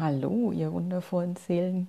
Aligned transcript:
Hallo, 0.00 0.50
ihr 0.50 0.72
wundervollen 0.72 1.36
Seelen. 1.36 1.88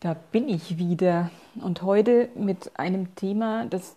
Da 0.00 0.14
bin 0.14 0.48
ich 0.48 0.78
wieder 0.78 1.30
und 1.62 1.82
heute 1.82 2.28
mit 2.34 2.76
einem 2.76 3.14
Thema, 3.14 3.66
das 3.66 3.94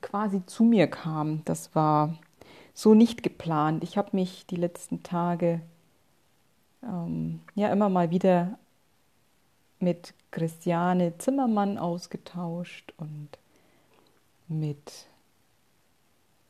quasi 0.00 0.44
zu 0.44 0.64
mir 0.64 0.88
kam. 0.88 1.42
Das 1.44 1.76
war 1.76 2.16
so 2.74 2.94
nicht 2.94 3.22
geplant. 3.22 3.84
Ich 3.84 3.96
habe 3.96 4.08
mich 4.10 4.44
die 4.44 4.56
letzten 4.56 5.04
Tage 5.04 5.60
ähm, 6.82 7.42
ja 7.54 7.70
immer 7.70 7.88
mal 7.90 8.10
wieder 8.10 8.58
mit 9.78 10.12
Christiane 10.32 11.16
Zimmermann 11.18 11.78
ausgetauscht 11.78 12.92
und 12.96 13.28
mit 14.48 15.06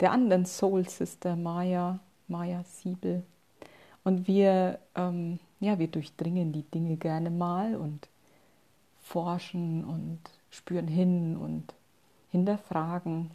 der 0.01 0.11
anderen 0.11 0.47
Soul 0.47 0.89
Sister 0.89 1.37
Maya, 1.37 1.99
Maya 2.29 2.65
Siebel. 2.65 3.25
Und 4.05 4.27
wir 4.27 4.79
ähm, 4.95 5.39
ja, 5.61 5.79
wir 5.79 5.89
durchdringen 5.89 6.53
die 6.53 6.63
Dinge 6.63 6.97
gerne 6.97 7.31
mal 7.31 7.77
und 7.77 8.09
forschen 9.03 9.85
und 9.85 10.19
spüren 10.51 10.89
hin 10.89 11.37
und 11.37 11.75
hinterfragen. 12.31 13.31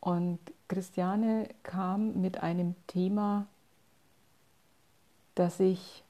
Und 0.00 0.38
Christiane 0.68 1.48
kam 1.62 2.20
mit 2.20 2.42
einem 2.42 2.74
Thema, 2.86 3.46
das 5.34 5.60
ich 5.60 6.02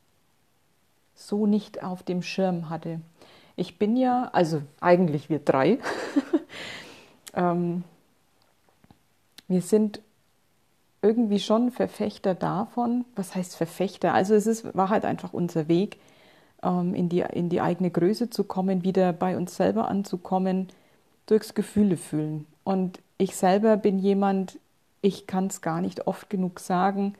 so 1.15 1.47
nicht 1.47 1.83
auf 1.83 2.03
dem 2.03 2.23
Schirm 2.23 2.71
hatte. 2.71 3.01
Ich 3.57 3.79
bin 3.79 3.97
ja, 3.97 4.31
also 4.33 4.63
eigentlich 4.81 5.31
wir 5.31 5.39
drei, 5.39 5.79
ähm, 7.35 7.85
wir 9.47 9.63
sind 9.63 10.01
irgendwie 11.05 11.39
schon 11.39 11.71
Verfechter 11.71 12.35
davon. 12.35 13.05
Was 13.15 13.35
heißt 13.35 13.57
Verfechter? 13.57 14.15
Also 14.15 14.35
es 14.35 14.47
ist, 14.47 14.75
war 14.75 14.89
halt 14.89 15.05
einfach 15.05 15.33
unser 15.33 15.69
Weg, 15.69 15.99
ähm, 16.63 16.95
in, 16.95 17.09
die, 17.09 17.21
in 17.21 17.51
die 17.51 17.61
eigene 17.61 17.91
Größe 17.91 18.31
zu 18.31 18.45
kommen, 18.45 18.83
wieder 18.83 19.13
bei 19.13 19.37
uns 19.37 19.55
selber 19.55 19.89
anzukommen, 19.89 20.69
durchs 21.27 21.55
Gefühle 21.55 21.99
fühlen. 21.99 22.47
Und 22.65 23.01
ich 23.19 23.37
selber 23.37 23.77
bin 23.77 23.99
jemand, 23.99 24.59
ich 25.03 25.27
kann 25.27 25.49
es 25.49 25.61
gar 25.61 25.83
nicht 25.83 26.07
oft 26.07 26.31
genug 26.31 26.59
sagen, 26.59 27.15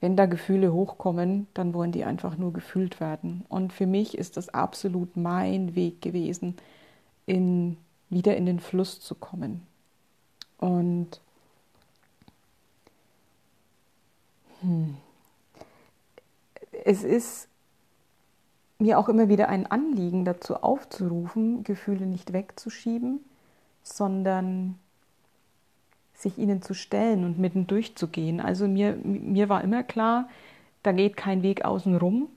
wenn 0.00 0.16
da 0.16 0.26
Gefühle 0.26 0.72
hochkommen, 0.72 1.48
dann 1.54 1.74
wollen 1.74 1.92
die 1.92 2.04
einfach 2.04 2.36
nur 2.36 2.52
gefühlt 2.52 3.00
werden. 3.00 3.44
Und 3.48 3.72
für 3.72 3.86
mich 3.86 4.16
ist 4.16 4.36
das 4.36 4.48
absolut 4.48 5.16
mein 5.16 5.74
Weg 5.74 6.02
gewesen, 6.02 6.56
in, 7.26 7.76
wieder 8.10 8.36
in 8.36 8.46
den 8.46 8.60
Fluss 8.60 9.00
zu 9.00 9.14
kommen. 9.14 9.62
Und 10.58 11.20
Es 16.84 17.04
ist 17.04 17.48
mir 18.78 18.98
auch 18.98 19.08
immer 19.08 19.28
wieder 19.28 19.48
ein 19.48 19.66
Anliegen 19.66 20.24
dazu 20.24 20.56
aufzurufen, 20.56 21.64
Gefühle 21.64 22.06
nicht 22.06 22.32
wegzuschieben, 22.32 23.20
sondern 23.82 24.78
sich 26.14 26.38
ihnen 26.38 26.62
zu 26.62 26.74
stellen 26.74 27.24
und 27.24 27.38
mitten 27.38 27.66
durchzugehen. 27.66 28.40
Also 28.40 28.68
mir, 28.68 28.96
mir 29.02 29.48
war 29.48 29.62
immer 29.62 29.82
klar, 29.82 30.28
da 30.82 30.92
geht 30.92 31.16
kein 31.16 31.42
Weg 31.42 31.64
außen 31.64 31.96
rum, 31.96 32.28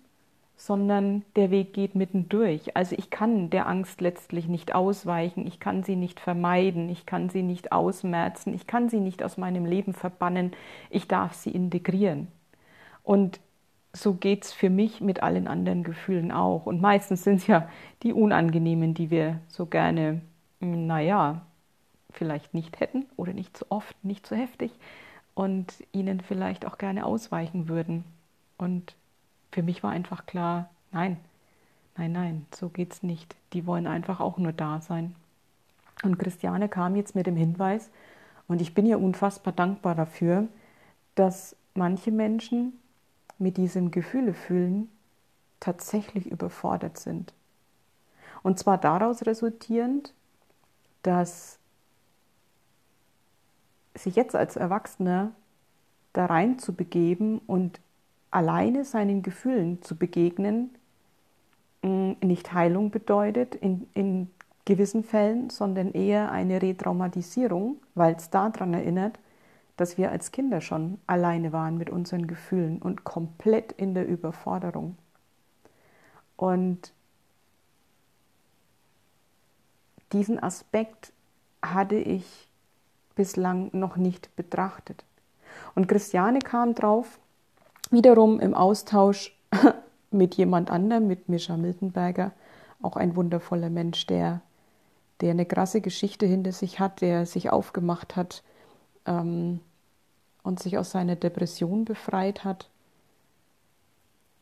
sondern 0.58 1.24
der 1.36 1.52
Weg 1.52 1.74
geht 1.74 1.96
mittendurch. 1.96 2.76
Also 2.76 2.96
ich 2.98 3.10
kann 3.10 3.50
der 3.50 3.68
Angst 3.68 4.02
letztlich 4.02 4.48
nicht 4.48 4.74
ausweichen, 4.74 5.46
ich 5.46 5.60
kann 5.60 5.84
sie 5.84 5.96
nicht 5.96 6.20
vermeiden, 6.20 6.90
ich 6.90 7.06
kann 7.06 7.30
sie 7.30 7.44
nicht 7.44 7.72
ausmerzen, 7.72 8.54
ich 8.54 8.66
kann 8.68 8.90
sie 8.90 9.00
nicht 9.00 9.22
aus 9.24 9.38
meinem 9.38 9.66
Leben 9.66 9.94
verbannen, 9.94 10.52
ich 10.90 11.08
darf 11.08 11.34
sie 11.34 11.52
integrieren. 11.52 12.28
Und 13.04 13.40
so 13.94 14.14
geht 14.14 14.46
es 14.46 14.54
für 14.54 14.70
mich 14.70 15.02
mit 15.02 15.24
allen 15.24 15.48
anderen 15.48 15.84
Gefühlen 15.84 16.32
auch. 16.32 16.66
Und 16.66 16.82
meistens 16.82 17.24
sind 17.24 17.38
es 17.38 17.48
ja 17.48 17.70
die 18.04 18.14
unangenehmen, 18.14 18.94
die 18.94 19.10
wir 19.10 19.40
so 19.48 19.66
gerne, 19.66 20.22
naja, 20.60 21.42
vielleicht 22.12 22.54
nicht 22.54 22.80
hätten 22.80 23.06
oder 23.16 23.34
nicht 23.34 23.58
so 23.58 23.66
oft, 23.70 23.96
nicht 24.04 24.26
so 24.26 24.36
heftig 24.36 24.72
und 25.34 25.74
ihnen 25.92 26.22
vielleicht 26.22 26.66
auch 26.66 26.78
gerne 26.78 27.06
ausweichen 27.06 27.68
würden. 27.68 28.04
Und 28.58 28.96
für 29.56 29.64
mich 29.64 29.84
war 29.84 29.92
einfach 29.92 30.26
klar, 30.26 30.70
nein, 30.92 31.18
nein, 31.98 32.12
nein, 32.12 32.46
so 32.54 32.68
geht's 32.68 33.04
nicht. 33.04 33.38
Die 33.54 33.66
wollen 33.66 33.88
einfach 33.88 34.20
auch 34.20 34.38
nur 34.38 34.52
da 34.52 34.82
sein. 34.82 35.16
Und 36.04 36.20
Christiane 36.20 36.68
kam 36.68 36.98
jetzt 36.98 37.16
mit 37.16 37.26
dem 37.26 37.38
Hinweis, 37.38 37.90
und 38.50 38.62
ich 38.62 38.74
bin 38.76 38.86
ihr 38.86 39.00
unfassbar 39.00 39.54
dankbar 39.54 39.96
dafür, 39.96 40.50
dass 41.16 41.56
manche 41.74 42.12
Menschen 42.12 42.74
mit 43.40 43.56
diesem 43.56 43.92
Gefühle 43.92 44.34
fühlen 44.34 44.90
tatsächlich 45.62 46.30
überfordert 46.30 47.00
sind. 47.00 47.34
Und 48.44 48.60
zwar 48.60 48.78
daraus 48.78 49.26
resultierend, 49.26 50.14
dass 51.02 51.60
sich 53.96 54.18
jetzt 54.18 54.36
als 54.36 54.58
Erwachsener 54.58 55.32
da 56.12 56.26
rein 56.26 56.60
zu 56.60 56.74
begeben 56.74 57.40
und 57.48 57.80
alleine 58.36 58.84
seinen 58.84 59.24
Gefühlen 59.24 59.82
zu 59.82 59.96
begegnen, 59.96 60.76
mm, 61.82 62.14
nicht 62.22 62.52
Heilung 62.54 62.92
bedeutet 62.92 63.56
in, 63.56 63.88
in 63.94 64.30
gewissen 64.66 65.04
Fällen, 65.04 65.50
sondern 65.50 65.94
eher 65.94 66.32
eine 66.32 66.62
Retraumatisierung, 66.62 67.78
weil 67.94 68.16
es 68.16 68.30
daran 68.30 68.74
erinnert, 68.74 69.20
dass 69.78 69.98
wir 69.98 70.12
als 70.12 70.32
Kinder 70.32 70.60
schon 70.60 71.00
alleine 71.08 71.54
waren 71.54 71.78
mit 71.78 71.90
unseren 71.90 72.28
Gefühlen 72.28 72.82
und 72.82 73.04
komplett 73.06 73.72
in 73.72 73.94
der 73.94 74.08
Überforderung. 74.08 74.98
Und 76.36 76.92
diesen 80.12 80.42
Aspekt 80.42 81.14
hatte 81.62 81.96
ich 81.96 82.50
bislang 83.16 83.70
noch 83.72 83.96
nicht 83.96 84.36
betrachtet. 84.36 85.06
Und 85.74 85.88
Christiane 85.88 86.40
kam 86.40 86.76
drauf, 86.76 87.20
wiederum 87.92 88.40
im 88.40 88.54
Austausch 88.54 89.38
mit 90.12 90.36
jemand 90.36 90.72
anderem, 90.72 91.08
mit 91.08 91.30
Mischa 91.30 91.58
Miltenberger, 91.58 92.32
auch 92.82 92.96
ein 92.96 93.16
wundervoller 93.16 93.70
Mensch, 93.70 94.06
der, 94.08 94.42
der 95.22 95.32
eine 95.32 95.46
krasse 95.46 95.82
Geschichte 95.82 96.26
hinter 96.26 96.52
sich 96.52 96.80
hat, 96.80 97.02
der 97.02 97.26
sich 97.26 97.50
aufgemacht 97.50 98.16
hat 98.16 98.44
ähm, 99.06 99.60
und 100.44 100.60
sich 100.60 100.78
aus 100.78 100.92
seiner 100.92 101.16
Depression 101.16 101.86
befreit 101.86 102.44
hat, 102.44 102.70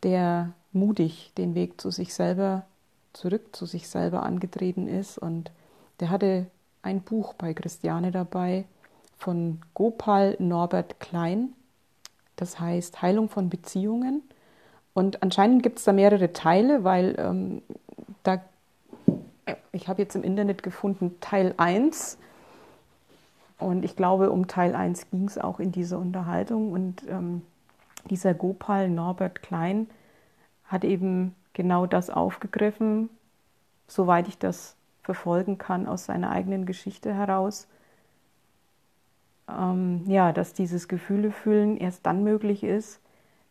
der 0.03 0.53
mutig 0.71 1.31
den 1.37 1.55
Weg 1.55 1.79
zu 1.79 1.91
sich 1.91 2.13
selber, 2.13 2.65
zurück 3.13 3.55
zu 3.55 3.65
sich 3.65 3.87
selber 3.87 4.23
angetreten 4.23 4.87
ist. 4.87 5.17
Und 5.17 5.51
der 5.99 6.09
hatte 6.09 6.47
ein 6.81 7.01
Buch 7.01 7.33
bei 7.33 7.53
Christiane 7.53 8.11
dabei 8.11 8.65
von 9.17 9.61
Gopal 9.73 10.35
Norbert 10.39 10.99
Klein 10.99 11.53
das 12.35 12.59
heißt 12.59 13.01
Heilung 13.01 13.29
von 13.29 13.49
Beziehungen. 13.49 14.23
Und 14.93 15.23
anscheinend 15.23 15.63
gibt 15.63 15.79
es 15.79 15.85
da 15.85 15.93
mehrere 15.93 16.33
Teile, 16.33 16.83
weil 16.83 17.15
ähm, 17.17 17.61
da, 18.23 18.41
äh, 19.45 19.55
ich 19.71 19.87
habe 19.87 20.01
jetzt 20.01 20.15
im 20.15 20.23
Internet 20.23 20.63
gefunden 20.63 21.19
Teil 21.19 21.53
1. 21.57 22.17
Und 23.59 23.85
ich 23.85 23.95
glaube, 23.95 24.29
um 24.29 24.47
Teil 24.47 24.75
1 24.75 25.09
ging 25.09 25.25
es 25.25 25.37
auch 25.37 25.59
in 25.59 25.71
dieser 25.71 25.97
Unterhaltung. 25.97 26.71
Und 26.71 27.07
ähm, 27.09 27.41
dieser 28.09 28.33
Gopal 28.33 28.89
Norbert 28.89 29.41
Klein 29.41 29.87
hat 30.65 30.83
eben 30.83 31.35
genau 31.53 31.85
das 31.85 32.09
aufgegriffen, 32.09 33.09
soweit 33.87 34.27
ich 34.27 34.37
das 34.37 34.75
verfolgen 35.03 35.57
kann 35.57 35.87
aus 35.87 36.05
seiner 36.05 36.31
eigenen 36.31 36.65
Geschichte 36.65 37.13
heraus 37.13 37.67
ähm, 39.49 40.03
ja, 40.07 40.31
dass 40.31 40.53
dieses 40.53 40.87
Gefühlefühlen 40.87 41.77
erst 41.77 42.05
dann 42.05 42.23
möglich 42.23 42.63
ist, 42.63 42.99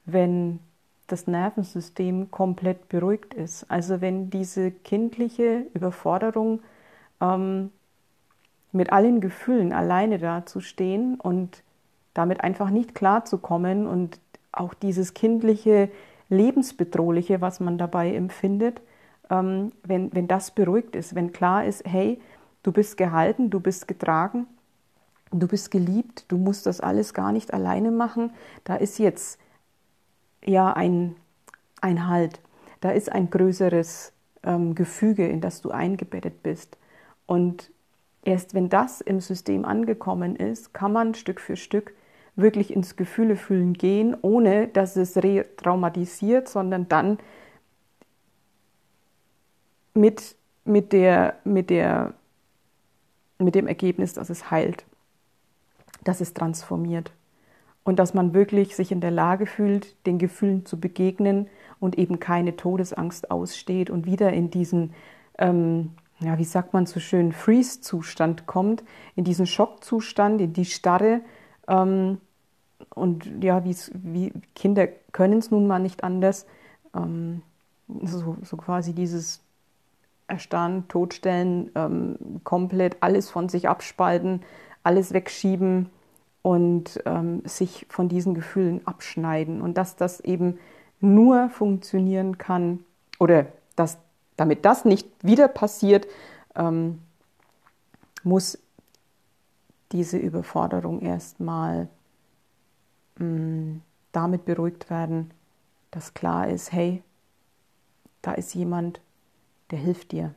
wenn 0.04 0.60
das 1.06 1.26
Nervensystem 1.26 2.30
komplett 2.30 2.88
beruhigt 2.88 3.34
ist. 3.34 3.70
Also 3.70 4.00
wenn 4.00 4.30
diese 4.30 4.70
kindliche 4.70 5.66
Überforderung 5.74 6.62
ähm, 7.20 7.70
mit 8.72 8.92
allen 8.92 9.20
Gefühlen 9.20 9.72
alleine 9.72 10.18
dazustehen 10.18 11.20
und 11.20 11.62
damit 12.14 12.42
einfach 12.42 12.70
nicht 12.70 12.94
klarzukommen 12.94 13.86
und 13.86 14.18
auch 14.52 14.74
dieses 14.74 15.14
kindliche 15.14 15.90
Lebensbedrohliche, 16.28 17.40
was 17.40 17.60
man 17.60 17.76
dabei 17.78 18.14
empfindet, 18.14 18.80
ähm, 19.30 19.72
wenn, 19.82 20.14
wenn 20.14 20.28
das 20.28 20.50
beruhigt 20.50 20.96
ist, 20.96 21.14
wenn 21.14 21.32
klar 21.32 21.64
ist, 21.64 21.84
hey, 21.86 22.20
du 22.62 22.72
bist 22.72 22.96
gehalten, 22.96 23.50
du 23.50 23.60
bist 23.60 23.86
getragen, 23.88 24.46
du 25.32 25.46
bist 25.48 25.70
geliebt, 25.70 26.24
du 26.28 26.36
musst 26.36 26.66
das 26.66 26.80
alles 26.80 27.14
gar 27.14 27.32
nicht 27.32 27.52
alleine 27.52 27.90
machen. 27.90 28.32
Da 28.64 28.76
ist 28.76 28.98
jetzt 28.98 29.38
ja 30.44 30.72
ein, 30.72 31.16
ein 31.80 32.06
Halt, 32.08 32.40
da 32.80 32.90
ist 32.90 33.10
ein 33.10 33.30
größeres 33.30 34.12
ähm, 34.42 34.74
Gefüge, 34.74 35.26
in 35.26 35.40
das 35.40 35.60
du 35.60 35.70
eingebettet 35.70 36.42
bist. 36.42 36.76
Und 37.26 37.70
erst 38.24 38.54
wenn 38.54 38.68
das 38.68 39.00
im 39.00 39.20
System 39.20 39.64
angekommen 39.64 40.36
ist, 40.36 40.74
kann 40.74 40.92
man 40.92 41.14
Stück 41.14 41.40
für 41.40 41.56
Stück 41.56 41.94
wirklich 42.34 42.72
ins 42.72 42.96
Gefühle 42.96 43.36
fühlen 43.36 43.74
gehen, 43.74 44.16
ohne 44.22 44.68
dass 44.68 44.96
es 44.96 45.16
retraumatisiert, 45.16 46.48
sondern 46.48 46.88
dann 46.88 47.18
mit, 49.94 50.36
mit, 50.64 50.92
der, 50.92 51.36
mit, 51.44 51.68
der, 51.68 52.14
mit 53.38 53.54
dem 53.54 53.66
Ergebnis, 53.66 54.14
dass 54.14 54.30
es 54.30 54.50
heilt, 54.50 54.84
dass 56.04 56.20
es 56.20 56.34
transformiert 56.34 57.12
und 57.84 57.98
dass 57.98 58.14
man 58.14 58.34
wirklich 58.34 58.76
sich 58.76 58.92
in 58.92 59.00
der 59.00 59.10
Lage 59.10 59.46
fühlt, 59.46 59.94
den 60.06 60.18
Gefühlen 60.18 60.66
zu 60.66 60.78
begegnen 60.78 61.48
und 61.80 61.98
eben 61.98 62.20
keine 62.20 62.56
Todesangst 62.56 63.30
aussteht 63.30 63.90
und 63.90 64.06
wieder 64.06 64.32
in 64.32 64.50
diesen, 64.50 64.94
ähm, 65.38 65.90
ja, 66.20 66.38
wie 66.38 66.44
sagt 66.44 66.72
man 66.72 66.86
so 66.86 67.00
schön, 67.00 67.32
Freeze-Zustand 67.32 68.46
kommt, 68.46 68.84
in 69.16 69.24
diesen 69.24 69.46
Schockzustand, 69.46 70.40
in 70.40 70.52
die 70.52 70.64
Starre. 70.64 71.22
Ähm, 71.66 72.18
und 72.94 73.42
ja, 73.42 73.64
wie 73.64 74.32
Kinder 74.54 74.86
können 75.12 75.38
es 75.38 75.50
nun 75.50 75.66
mal 75.66 75.80
nicht 75.80 76.04
anders. 76.04 76.46
Ähm, 76.94 77.42
so, 78.04 78.36
so 78.42 78.56
quasi 78.56 78.92
dieses 78.92 79.40
Erstarren, 80.28 80.86
Totstellen, 80.88 81.70
ähm, 81.74 82.16
komplett 82.44 82.96
alles 83.00 83.28
von 83.28 83.48
sich 83.48 83.68
abspalten, 83.68 84.42
alles 84.82 85.12
wegschieben 85.12 85.90
und 86.42 87.00
ähm, 87.06 87.42
sich 87.44 87.86
von 87.88 88.08
diesen 88.08 88.34
Gefühlen 88.34 88.86
abschneiden. 88.86 89.62
Und 89.62 89.78
dass 89.78 89.96
das 89.96 90.20
eben 90.20 90.58
nur 91.00 91.48
funktionieren 91.48 92.38
kann 92.38 92.84
oder 93.18 93.46
dass 93.76 93.98
damit 94.36 94.64
das 94.64 94.84
nicht 94.84 95.08
wieder 95.22 95.48
passiert, 95.48 96.06
ähm, 96.56 97.00
muss 98.24 98.58
diese 99.92 100.16
Überforderung 100.16 101.00
erstmal 101.00 101.88
mm, 103.18 103.76
damit 104.12 104.44
beruhigt 104.44 104.90
werden, 104.90 105.30
dass 105.90 106.14
klar 106.14 106.48
ist, 106.48 106.72
hey, 106.72 107.02
da 108.22 108.32
ist 108.32 108.54
jemand, 108.54 109.00
der 109.70 109.78
hilft 109.78 110.12
dir. 110.12 110.34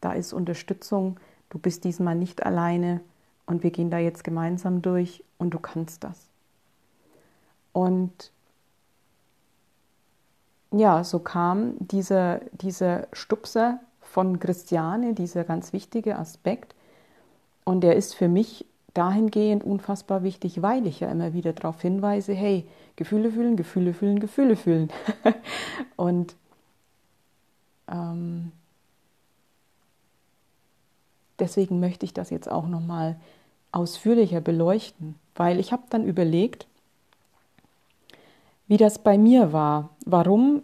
Da 0.00 0.12
ist 0.12 0.32
Unterstützung, 0.32 1.18
du 1.50 1.58
bist 1.58 1.84
diesmal 1.84 2.14
nicht 2.14 2.44
alleine 2.44 3.00
und 3.46 3.62
wir 3.62 3.70
gehen 3.70 3.90
da 3.90 3.98
jetzt 3.98 4.24
gemeinsam 4.24 4.82
durch 4.82 5.24
und 5.38 5.50
du 5.50 5.58
kannst 5.58 6.04
das. 6.04 6.28
Und 7.72 8.32
ja, 10.70 11.04
so 11.04 11.18
kam 11.18 11.74
dieser, 11.78 12.40
dieser 12.52 13.06
Stupser 13.12 13.80
von 14.00 14.38
Christiane, 14.38 15.14
dieser 15.14 15.44
ganz 15.44 15.72
wichtige 15.72 16.18
Aspekt. 16.18 16.74
Und 17.64 17.82
der 17.82 17.96
ist 17.96 18.14
für 18.14 18.28
mich 18.28 18.66
dahingehend 18.92 19.64
unfassbar 19.64 20.22
wichtig, 20.22 20.62
weil 20.62 20.86
ich 20.86 21.00
ja 21.00 21.10
immer 21.10 21.32
wieder 21.32 21.52
darauf 21.52 21.80
hinweise, 21.82 22.32
hey, 22.32 22.66
Gefühle 22.96 23.32
fühlen, 23.32 23.56
Gefühle 23.56 23.92
fühlen, 23.92 24.20
Gefühle 24.20 24.56
fühlen. 24.56 24.88
und 25.96 26.36
ähm, 27.88 28.52
deswegen 31.38 31.80
möchte 31.80 32.04
ich 32.04 32.14
das 32.14 32.30
jetzt 32.30 32.50
auch 32.50 32.66
nochmal 32.66 33.16
ausführlicher 33.72 34.40
beleuchten, 34.40 35.16
weil 35.34 35.58
ich 35.58 35.72
habe 35.72 35.82
dann 35.90 36.04
überlegt, 36.04 36.66
wie 38.66 38.76
das 38.76 38.98
bei 38.98 39.18
mir 39.18 39.52
war, 39.52 39.90
warum 40.04 40.62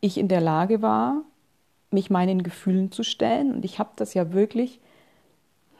ich 0.00 0.18
in 0.18 0.28
der 0.28 0.40
Lage 0.40 0.82
war, 0.82 1.22
mich 1.90 2.10
meinen 2.10 2.42
Gefühlen 2.42 2.90
zu 2.90 3.02
stellen. 3.04 3.54
Und 3.54 3.64
ich 3.64 3.78
habe 3.78 3.90
das 3.96 4.14
ja 4.14 4.32
wirklich, 4.32 4.80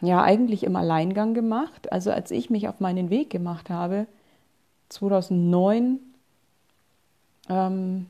ja, 0.00 0.22
eigentlich 0.22 0.64
im 0.64 0.76
Alleingang 0.76 1.34
gemacht. 1.34 1.92
Also 1.92 2.10
als 2.10 2.30
ich 2.30 2.50
mich 2.50 2.68
auf 2.68 2.80
meinen 2.80 3.10
Weg 3.10 3.30
gemacht 3.30 3.70
habe, 3.70 4.06
2009, 4.88 5.98
ähm, 7.48 8.06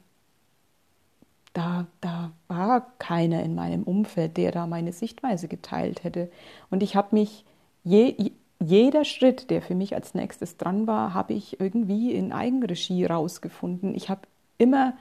da, 1.53 1.87
da 2.01 2.33
war 2.49 2.93
keiner 2.99 3.43
in 3.43 3.55
meinem 3.55 3.83
Umfeld, 3.83 4.37
der 4.37 4.53
da 4.53 4.67
meine 4.67 4.93
Sichtweise 4.93 5.49
geteilt 5.49 6.05
hätte. 6.05 6.31
Und 6.71 6.83
ich 6.83 6.97
habe 6.97 7.09
mich 7.13 7.45
je, 7.85 8.33
jeder 8.59 9.05
Schritt, 9.05 9.51
der 9.51 9.61
für 9.63 9.75
mich 9.75 9.95
als 9.95 10.15
nächstes 10.15 10.57
dran 10.57 10.87
war, 10.87 11.15
habe 11.15 11.35
ich 11.35 11.61
irgendwie 11.61 12.13
in 12.13 12.33
Eigenregie 12.33 13.05
rausgefunden. 13.05 13.95
Ich 13.95 14.09
habe 14.09 14.23
immer, 14.59 14.95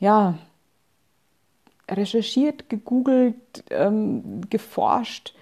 ja, 0.00 0.38
recherchiert, 1.88 2.68
gegoogelt, 2.68 3.64
ähm, 3.70 4.40
geforscht, 4.50 5.34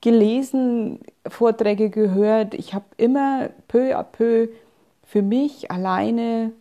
gelesen, 0.00 0.98
Vorträge 1.28 1.90
gehört. 1.90 2.54
Ich 2.54 2.74
habe 2.74 2.86
immer 2.96 3.50
peu 3.68 3.96
à 3.96 4.02
peu 4.02 4.48
für 5.04 5.22
mich 5.22 5.70
alleine 5.70 6.52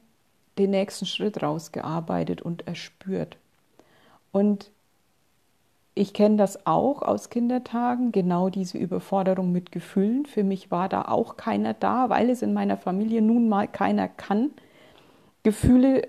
den 0.62 0.72
nächsten 0.72 1.06
Schritt 1.06 1.42
rausgearbeitet 1.42 2.42
und 2.42 2.68
erspürt. 2.68 3.38
Und 4.32 4.72
ich 5.94 6.14
kenne 6.14 6.38
das 6.38 6.66
auch 6.66 7.02
aus 7.02 7.30
Kindertagen, 7.30 8.12
genau 8.12 8.50
diese 8.50 8.78
Überforderung 8.78 9.52
mit 9.52 9.72
Gefühlen. 9.72 10.26
Für 10.26 10.44
mich 10.44 10.72
war 10.72 10.88
da 10.88 11.04
auch 11.04 11.36
keiner 11.36 11.74
da, 11.74 12.10
weil 12.10 12.30
es 12.30 12.42
in 12.42 12.54
meiner 12.54 12.78
Familie 12.78 13.22
nun 13.22 13.50
mal 13.50 13.68
keiner 13.68 14.08
kann. 14.08 14.52
Gefühle 15.44 16.08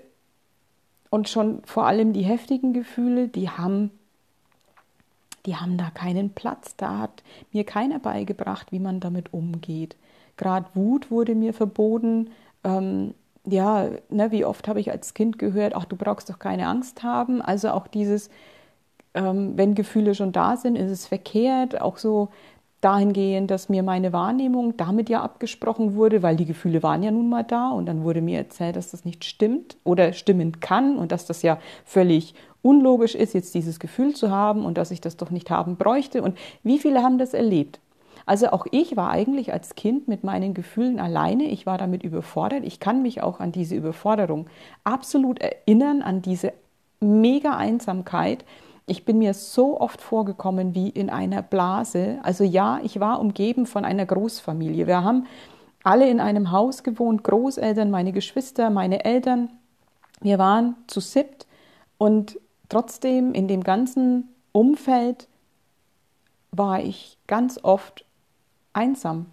und 1.09 1.27
schon 1.27 1.61
vor 1.65 1.85
allem 1.85 2.13
die 2.13 2.23
heftigen 2.23 2.73
Gefühle, 2.73 3.27
die 3.27 3.49
haben, 3.49 3.91
die 5.45 5.57
haben 5.57 5.77
da 5.77 5.89
keinen 5.89 6.29
Platz. 6.29 6.75
Da 6.77 6.99
hat 6.99 7.21
mir 7.51 7.65
keiner 7.65 7.99
beigebracht, 7.99 8.71
wie 8.71 8.79
man 8.79 8.99
damit 8.99 9.33
umgeht. 9.33 9.95
Gerade 10.37 10.67
Wut 10.73 11.11
wurde 11.11 11.35
mir 11.35 11.53
verboten. 11.53 12.31
Ähm, 12.63 13.13
ja, 13.45 13.89
ne, 14.09 14.31
wie 14.31 14.45
oft 14.45 14.67
habe 14.67 14.79
ich 14.79 14.91
als 14.91 15.13
Kind 15.13 15.37
gehört, 15.37 15.75
ach, 15.75 15.85
du 15.85 15.95
brauchst 15.95 16.29
doch 16.29 16.39
keine 16.39 16.67
Angst 16.67 17.03
haben. 17.03 17.41
Also 17.41 17.71
auch 17.71 17.87
dieses, 17.87 18.29
ähm, 19.13 19.53
wenn 19.57 19.75
Gefühle 19.75 20.15
schon 20.15 20.31
da 20.31 20.57
sind, 20.57 20.75
ist 20.75 20.91
es 20.91 21.07
verkehrt. 21.07 21.81
Auch 21.81 21.97
so 21.97 22.29
dahingehend, 22.83 23.49
dass 23.49 23.69
mir 23.69 23.83
meine 23.83 24.11
Wahrnehmung 24.11 24.75
damit 24.77 25.09
ja 25.09 25.21
abgesprochen 25.21 25.95
wurde, 25.95 26.21
weil 26.21 26.35
die 26.35 26.45
Gefühle 26.45 26.83
waren 26.83 27.03
ja 27.03 27.11
nun 27.11 27.29
mal 27.29 27.43
da 27.43 27.69
und 27.69 27.85
dann 27.85 28.03
wurde 28.03 28.21
mir 28.21 28.37
erzählt, 28.37 28.75
dass 28.75 28.91
das 28.91 29.05
nicht 29.05 29.23
stimmt 29.23 29.77
oder 29.83 30.11
stimmen 30.13 30.59
kann 30.59 30.97
und 30.97 31.11
dass 31.11 31.25
das 31.25 31.41
ja 31.43 31.59
völlig 31.85 32.35
unlogisch 32.61 33.15
ist, 33.15 33.33
jetzt 33.33 33.55
dieses 33.55 33.79
Gefühl 33.79 34.15
zu 34.15 34.31
haben 34.31 34.65
und 34.65 34.77
dass 34.77 34.91
ich 34.91 35.01
das 35.01 35.17
doch 35.17 35.31
nicht 35.31 35.49
haben 35.49 35.77
bräuchte. 35.77 36.21
Und 36.21 36.37
wie 36.63 36.79
viele 36.79 37.03
haben 37.03 37.17
das 37.17 37.33
erlebt? 37.33 37.79
Also 38.25 38.49
auch 38.51 38.65
ich 38.71 38.95
war 38.95 39.11
eigentlich 39.11 39.51
als 39.53 39.75
Kind 39.75 40.07
mit 40.07 40.23
meinen 40.23 40.53
Gefühlen 40.53 40.99
alleine. 40.99 41.45
Ich 41.45 41.65
war 41.65 41.77
damit 41.77 42.03
überfordert. 42.03 42.63
Ich 42.63 42.79
kann 42.79 43.01
mich 43.01 43.21
auch 43.21 43.39
an 43.39 43.51
diese 43.51 43.75
Überforderung 43.75 44.47
absolut 44.83 45.39
erinnern, 45.39 46.01
an 46.01 46.21
diese 46.21 46.53
mega 46.99 47.57
Einsamkeit, 47.57 48.45
ich 48.85 49.05
bin 49.05 49.19
mir 49.19 49.33
so 49.33 49.79
oft 49.79 50.01
vorgekommen 50.01 50.75
wie 50.75 50.89
in 50.89 51.09
einer 51.09 51.41
Blase. 51.41 52.19
Also 52.23 52.43
ja, 52.43 52.79
ich 52.83 52.99
war 52.99 53.19
umgeben 53.19 53.65
von 53.65 53.85
einer 53.85 54.05
Großfamilie. 54.05 54.87
Wir 54.87 55.03
haben 55.03 55.25
alle 55.83 56.09
in 56.09 56.19
einem 56.19 56.51
Haus 56.51 56.83
gewohnt, 56.83 57.23
Großeltern, 57.23 57.89
meine 57.91 58.11
Geschwister, 58.11 58.69
meine 58.69 59.05
Eltern. 59.05 59.49
Wir 60.19 60.37
waren 60.37 60.75
zu 60.87 60.99
siebt 60.99 61.47
und 61.97 62.37
trotzdem 62.67 63.33
in 63.33 63.47
dem 63.47 63.63
ganzen 63.63 64.29
Umfeld 64.51 65.27
war 66.51 66.81
ich 66.81 67.17
ganz 67.25 67.59
oft 67.63 68.05
einsam 68.73 69.27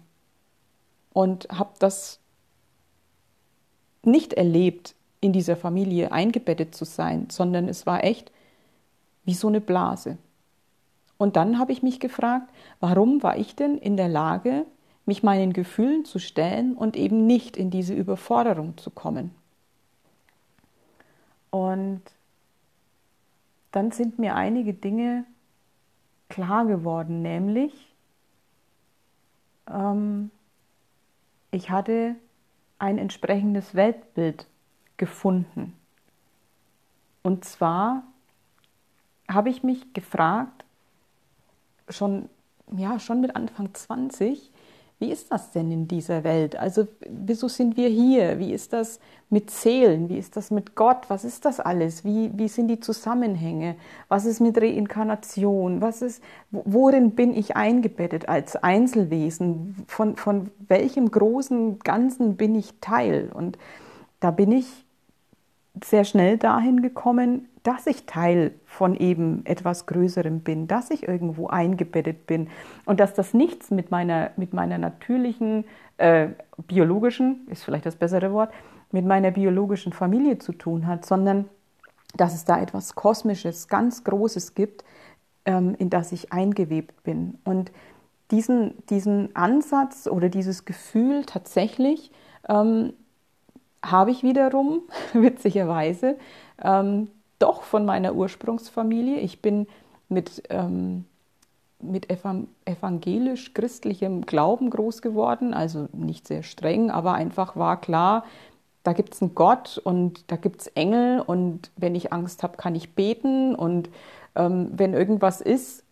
und 1.13 1.47
habe 1.51 1.73
das 1.79 2.19
nicht 4.03 4.33
erlebt, 4.33 4.95
in 5.19 5.33
dieser 5.33 5.55
Familie 5.55 6.11
eingebettet 6.11 6.73
zu 6.73 6.85
sein, 6.85 7.27
sondern 7.29 7.67
es 7.67 7.85
war 7.85 8.03
echt 8.03 8.31
wie 9.23 9.35
so 9.35 9.47
eine 9.47 9.61
Blase. 9.61 10.17
Und 11.17 11.35
dann 11.35 11.59
habe 11.59 11.71
ich 11.71 11.83
mich 11.83 11.99
gefragt, 11.99 12.49
warum 12.79 13.21
war 13.21 13.37
ich 13.37 13.55
denn 13.55 13.77
in 13.77 13.95
der 13.97 14.09
Lage, 14.09 14.65
mich 15.05 15.21
meinen 15.21 15.53
Gefühlen 15.53 16.05
zu 16.05 16.17
stellen 16.17 16.75
und 16.75 16.95
eben 16.95 17.27
nicht 17.27 17.57
in 17.57 17.69
diese 17.69 17.93
Überforderung 17.93 18.77
zu 18.77 18.89
kommen. 18.89 19.31
Und 21.51 22.01
dann 23.71 23.91
sind 23.91 24.17
mir 24.17 24.35
einige 24.35 24.73
Dinge 24.73 25.25
klar 26.29 26.65
geworden, 26.65 27.21
nämlich 27.21 27.90
ähm, 29.73 30.31
ich 31.51 31.69
hatte 31.69 32.15
ein 32.79 32.97
entsprechendes 32.97 33.75
Weltbild 33.75 34.47
gefunden. 34.97 35.77
Und 37.23 37.45
zwar 37.45 38.03
habe 39.27 39.49
ich 39.49 39.63
mich 39.63 39.93
gefragt, 39.93 40.65
schon, 41.89 42.29
ja, 42.75 42.99
schon 42.99 43.21
mit 43.21 43.35
Anfang 43.35 43.73
20, 43.73 44.50
wie 45.01 45.11
ist 45.11 45.31
das 45.31 45.49
denn 45.49 45.71
in 45.71 45.87
dieser 45.87 46.23
Welt? 46.23 46.55
Also 46.55 46.87
wieso 47.09 47.47
sind 47.47 47.75
wir 47.75 47.89
hier? 47.89 48.37
Wie 48.37 48.53
ist 48.53 48.71
das 48.71 48.99
mit 49.31 49.49
Seelen? 49.49 50.09
Wie 50.09 50.19
ist 50.19 50.37
das 50.37 50.51
mit 50.51 50.75
Gott? 50.75 51.05
Was 51.09 51.25
ist 51.25 51.43
das 51.43 51.59
alles? 51.59 52.05
Wie, 52.05 52.29
wie 52.35 52.47
sind 52.47 52.67
die 52.67 52.79
Zusammenhänge? 52.79 53.77
Was 54.09 54.25
ist 54.25 54.41
mit 54.41 54.61
Reinkarnation? 54.61 55.81
Was 55.81 56.03
ist, 56.03 56.23
worin 56.51 57.15
bin 57.15 57.33
ich 57.33 57.55
eingebettet 57.55 58.29
als 58.29 58.55
Einzelwesen? 58.55 59.75
Von, 59.87 60.17
von 60.17 60.51
welchem 60.67 61.09
großen 61.09 61.79
Ganzen 61.79 62.37
bin 62.37 62.53
ich 62.53 62.75
Teil? 62.79 63.31
Und 63.33 63.57
da 64.19 64.29
bin 64.29 64.51
ich 64.51 64.67
sehr 65.83 66.03
schnell 66.03 66.37
dahin 66.37 66.81
gekommen, 66.81 67.47
dass 67.63 67.85
ich 67.85 68.05
Teil 68.05 68.53
von 68.65 68.95
eben 68.95 69.45
etwas 69.45 69.85
Größerem 69.85 70.39
bin, 70.39 70.67
dass 70.67 70.89
ich 70.89 71.07
irgendwo 71.07 71.47
eingebettet 71.47 72.25
bin 72.25 72.49
und 72.85 72.99
dass 72.99 73.13
das 73.13 73.33
nichts 73.33 73.69
mit 73.69 73.91
meiner, 73.91 74.31
mit 74.35 74.53
meiner 74.53 74.77
natürlichen, 74.77 75.65
äh, 75.97 76.29
biologischen, 76.67 77.47
ist 77.49 77.63
vielleicht 77.63 77.85
das 77.85 77.95
bessere 77.95 78.31
Wort, 78.33 78.51
mit 78.91 79.05
meiner 79.05 79.31
biologischen 79.31 79.93
Familie 79.93 80.39
zu 80.39 80.53
tun 80.53 80.87
hat, 80.87 81.05
sondern 81.05 81.45
dass 82.15 82.33
es 82.33 82.45
da 82.45 82.59
etwas 82.59 82.95
Kosmisches, 82.95 83.67
ganz 83.67 84.03
Großes 84.03 84.53
gibt, 84.55 84.83
ähm, 85.45 85.75
in 85.77 85.89
das 85.89 86.11
ich 86.11 86.33
eingewebt 86.33 87.03
bin. 87.03 87.37
Und 87.43 87.71
diesen, 88.31 88.85
diesen 88.87 89.35
Ansatz 89.35 90.07
oder 90.07 90.29
dieses 90.29 90.65
Gefühl 90.65 91.25
tatsächlich 91.25 92.11
ähm, 92.49 92.93
habe 93.83 94.11
ich 94.11 94.23
wiederum, 94.23 94.81
witzigerweise, 95.13 96.17
ähm, 96.63 97.09
doch 97.39 97.63
von 97.63 97.85
meiner 97.85 98.13
Ursprungsfamilie. 98.13 99.17
Ich 99.19 99.41
bin 99.41 99.67
mit, 100.09 100.43
ähm, 100.49 101.05
mit 101.79 102.07
evangelisch-christlichem 102.65 104.25
Glauben 104.25 104.69
groß 104.69 105.01
geworden, 105.01 105.53
also 105.53 105.87
nicht 105.93 106.27
sehr 106.27 106.43
streng, 106.43 106.91
aber 106.91 107.13
einfach 107.13 107.55
war 107.55 107.81
klar, 107.81 108.23
da 108.83 108.93
gibt 108.93 109.13
es 109.13 109.21
einen 109.21 109.35
Gott 109.35 109.79
und 109.83 110.31
da 110.31 110.35
gibt 110.35 110.61
es 110.61 110.67
Engel 110.67 111.21
und 111.21 111.71
wenn 111.77 111.95
ich 111.95 112.13
Angst 112.13 112.43
habe, 112.43 112.57
kann 112.57 112.75
ich 112.75 112.95
beten 112.95 113.55
und 113.55 113.89
ähm, 114.35 114.69
wenn 114.73 114.93
irgendwas 114.93 115.41
ist, 115.41 115.83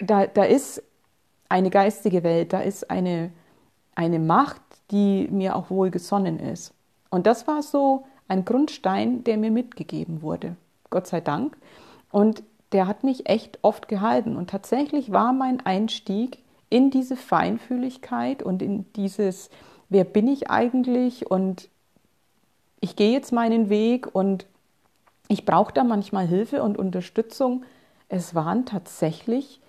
da, 0.00 0.26
da 0.26 0.44
ist 0.44 0.82
eine 1.48 1.70
geistige 1.70 2.22
Welt, 2.22 2.52
da 2.52 2.60
ist 2.60 2.90
eine, 2.90 3.30
eine 3.94 4.18
Macht, 4.18 4.62
die 4.90 5.28
mir 5.30 5.56
auch 5.56 5.70
wohlgesonnen 5.70 6.38
ist. 6.38 6.72
Und 7.10 7.26
das 7.26 7.46
war 7.46 7.62
so 7.62 8.04
ein 8.28 8.44
Grundstein, 8.44 9.24
der 9.24 9.36
mir 9.36 9.50
mitgegeben 9.50 10.22
wurde. 10.22 10.56
Gott 10.90 11.06
sei 11.06 11.20
Dank. 11.20 11.56
Und 12.10 12.42
der 12.72 12.86
hat 12.86 13.04
mich 13.04 13.28
echt 13.28 13.58
oft 13.62 13.88
gehalten. 13.88 14.36
Und 14.36 14.50
tatsächlich 14.50 15.12
war 15.12 15.32
mein 15.32 15.64
Einstieg 15.64 16.38
in 16.68 16.90
diese 16.90 17.16
Feinfühligkeit 17.16 18.42
und 18.42 18.62
in 18.62 18.92
dieses, 18.94 19.50
wer 19.88 20.04
bin 20.04 20.26
ich 20.28 20.50
eigentlich 20.50 21.30
und 21.30 21.68
ich 22.80 22.96
gehe 22.96 23.12
jetzt 23.12 23.32
meinen 23.32 23.68
Weg 23.68 24.14
und 24.14 24.46
ich 25.28 25.44
brauche 25.44 25.72
da 25.72 25.84
manchmal 25.84 26.26
Hilfe 26.26 26.62
und 26.62 26.78
Unterstützung. 26.78 27.64
Es 28.08 28.34
waren 28.34 28.66
tatsächlich 28.66 29.60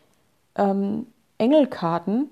ähm, 0.55 1.07
Engelkarten, 1.37 2.29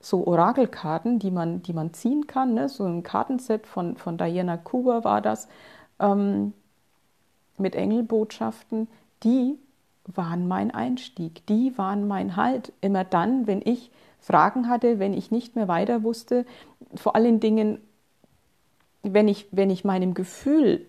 so 0.00 0.26
Orakelkarten, 0.26 1.18
die 1.18 1.30
man, 1.30 1.62
die 1.62 1.72
man 1.72 1.92
ziehen 1.92 2.26
kann. 2.26 2.54
Ne? 2.54 2.68
So 2.68 2.84
ein 2.84 3.02
Kartenset 3.02 3.66
von, 3.66 3.96
von 3.96 4.16
Diana 4.16 4.56
Kuba 4.56 5.04
war 5.04 5.20
das, 5.20 5.48
ähm, 5.98 6.52
mit 7.58 7.74
Engelbotschaften, 7.74 8.88
die 9.24 9.58
waren 10.06 10.48
mein 10.48 10.70
Einstieg, 10.70 11.44
die 11.46 11.76
waren 11.76 12.06
mein 12.06 12.36
Halt. 12.36 12.72
Immer 12.80 13.04
dann, 13.04 13.46
wenn 13.46 13.60
ich 13.64 13.90
Fragen 14.20 14.68
hatte, 14.68 14.98
wenn 14.98 15.12
ich 15.12 15.30
nicht 15.30 15.56
mehr 15.56 15.68
weiter 15.68 16.02
wusste, 16.02 16.46
vor 16.94 17.14
allen 17.14 17.40
Dingen, 17.40 17.80
wenn 19.02 19.28
ich, 19.28 19.46
wenn 19.50 19.70
ich 19.70 19.84
meinem 19.84 20.14
Gefühl, 20.14 20.86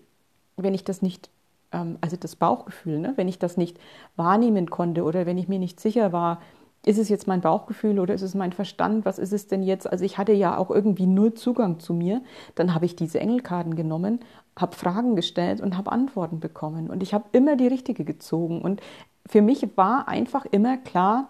wenn 0.56 0.74
ich 0.74 0.84
das 0.84 1.02
nicht, 1.02 1.30
ähm, 1.72 1.98
also 2.00 2.16
das 2.16 2.36
Bauchgefühl, 2.36 2.98
ne, 2.98 3.12
wenn 3.16 3.28
ich 3.28 3.38
das 3.38 3.56
nicht 3.56 3.78
wahrnehmen 4.16 4.70
konnte 4.70 5.04
oder 5.04 5.26
wenn 5.26 5.38
ich 5.38 5.48
mir 5.48 5.58
nicht 5.58 5.80
sicher 5.80 6.12
war, 6.12 6.40
ist 6.84 6.98
es 6.98 7.08
jetzt 7.10 7.26
mein 7.26 7.42
Bauchgefühl 7.42 7.98
oder 7.98 8.14
ist 8.14 8.22
es 8.22 8.34
mein 8.34 8.52
Verstand? 8.52 9.04
Was 9.04 9.18
ist 9.18 9.32
es 9.32 9.46
denn 9.46 9.62
jetzt? 9.62 9.90
Also 9.90 10.04
ich 10.04 10.16
hatte 10.16 10.32
ja 10.32 10.56
auch 10.56 10.70
irgendwie 10.70 11.06
null 11.06 11.34
Zugang 11.34 11.78
zu 11.78 11.92
mir. 11.92 12.22
Dann 12.54 12.74
habe 12.74 12.86
ich 12.86 12.96
diese 12.96 13.20
Engelkarten 13.20 13.76
genommen, 13.76 14.20
habe 14.58 14.74
Fragen 14.74 15.14
gestellt 15.14 15.60
und 15.60 15.76
habe 15.76 15.92
Antworten 15.92 16.40
bekommen. 16.40 16.88
Und 16.88 17.02
ich 17.02 17.12
habe 17.12 17.24
immer 17.32 17.56
die 17.56 17.66
richtige 17.66 18.04
gezogen. 18.04 18.62
Und 18.62 18.80
für 19.26 19.42
mich 19.42 19.76
war 19.76 20.08
einfach 20.08 20.46
immer 20.46 20.78
klar, 20.78 21.28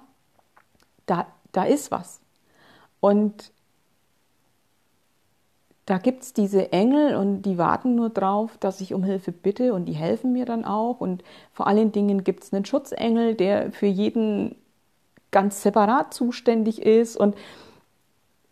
da, 1.06 1.26
da 1.50 1.64
ist 1.64 1.90
was. 1.90 2.20
Und 3.00 3.52
da 5.86 5.98
gibt 5.98 6.22
es 6.22 6.32
diese 6.32 6.70
Engel 6.72 7.16
und 7.16 7.42
die 7.42 7.58
warten 7.58 7.96
nur 7.96 8.10
drauf, 8.10 8.56
dass 8.58 8.80
ich 8.80 8.94
um 8.94 9.02
Hilfe 9.02 9.32
bitte 9.32 9.74
und 9.74 9.86
die 9.86 9.94
helfen 9.94 10.32
mir 10.32 10.44
dann 10.44 10.64
auch. 10.64 11.00
Und 11.00 11.24
vor 11.52 11.66
allen 11.66 11.90
Dingen 11.90 12.22
gibt 12.22 12.44
es 12.44 12.52
einen 12.52 12.64
Schutzengel, 12.64 13.34
der 13.34 13.72
für 13.72 13.86
jeden 13.86 14.54
ganz 15.30 15.62
separat 15.62 16.12
zuständig 16.14 16.82
ist. 16.82 17.16
Und 17.16 17.36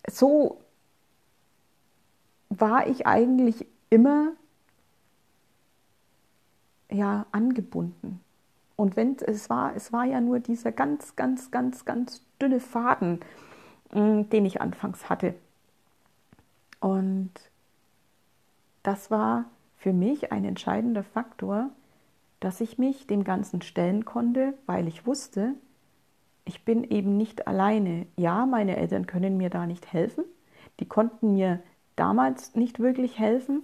so 0.08 0.58
war 2.48 2.86
ich 2.86 3.06
eigentlich 3.06 3.66
immer 3.90 4.32
ja 6.90 7.26
angebunden. 7.32 8.20
Und 8.76 8.96
wenn 8.96 9.16
es 9.16 9.50
war, 9.50 9.74
es 9.74 9.92
war 9.92 10.04
ja 10.04 10.20
nur 10.20 10.38
dieser 10.38 10.72
ganz, 10.72 11.16
ganz, 11.16 11.50
ganz, 11.50 11.84
ganz 11.84 12.22
dünne 12.40 12.60
Faden, 12.60 13.20
mm, 13.92 14.22
den 14.30 14.46
ich 14.46 14.60
anfangs 14.60 15.10
hatte. 15.10 15.34
Und 16.80 17.32
das 18.82 19.10
war 19.10 19.46
für 19.76 19.92
mich 19.92 20.32
ein 20.32 20.44
entscheidender 20.44 21.02
Faktor, 21.02 21.70
dass 22.40 22.60
ich 22.60 22.78
mich 22.78 23.06
dem 23.06 23.24
Ganzen 23.24 23.62
stellen 23.62 24.04
konnte, 24.04 24.54
weil 24.66 24.86
ich 24.86 25.06
wusste, 25.06 25.54
ich 26.48 26.64
bin 26.64 26.82
eben 26.82 27.18
nicht 27.18 27.46
alleine. 27.46 28.06
Ja, 28.16 28.46
meine 28.46 28.78
Eltern 28.78 29.06
können 29.06 29.36
mir 29.36 29.50
da 29.50 29.66
nicht 29.66 29.92
helfen. 29.92 30.24
Die 30.80 30.88
konnten 30.88 31.34
mir 31.34 31.60
damals 31.94 32.54
nicht 32.54 32.80
wirklich 32.80 33.18
helfen. 33.18 33.62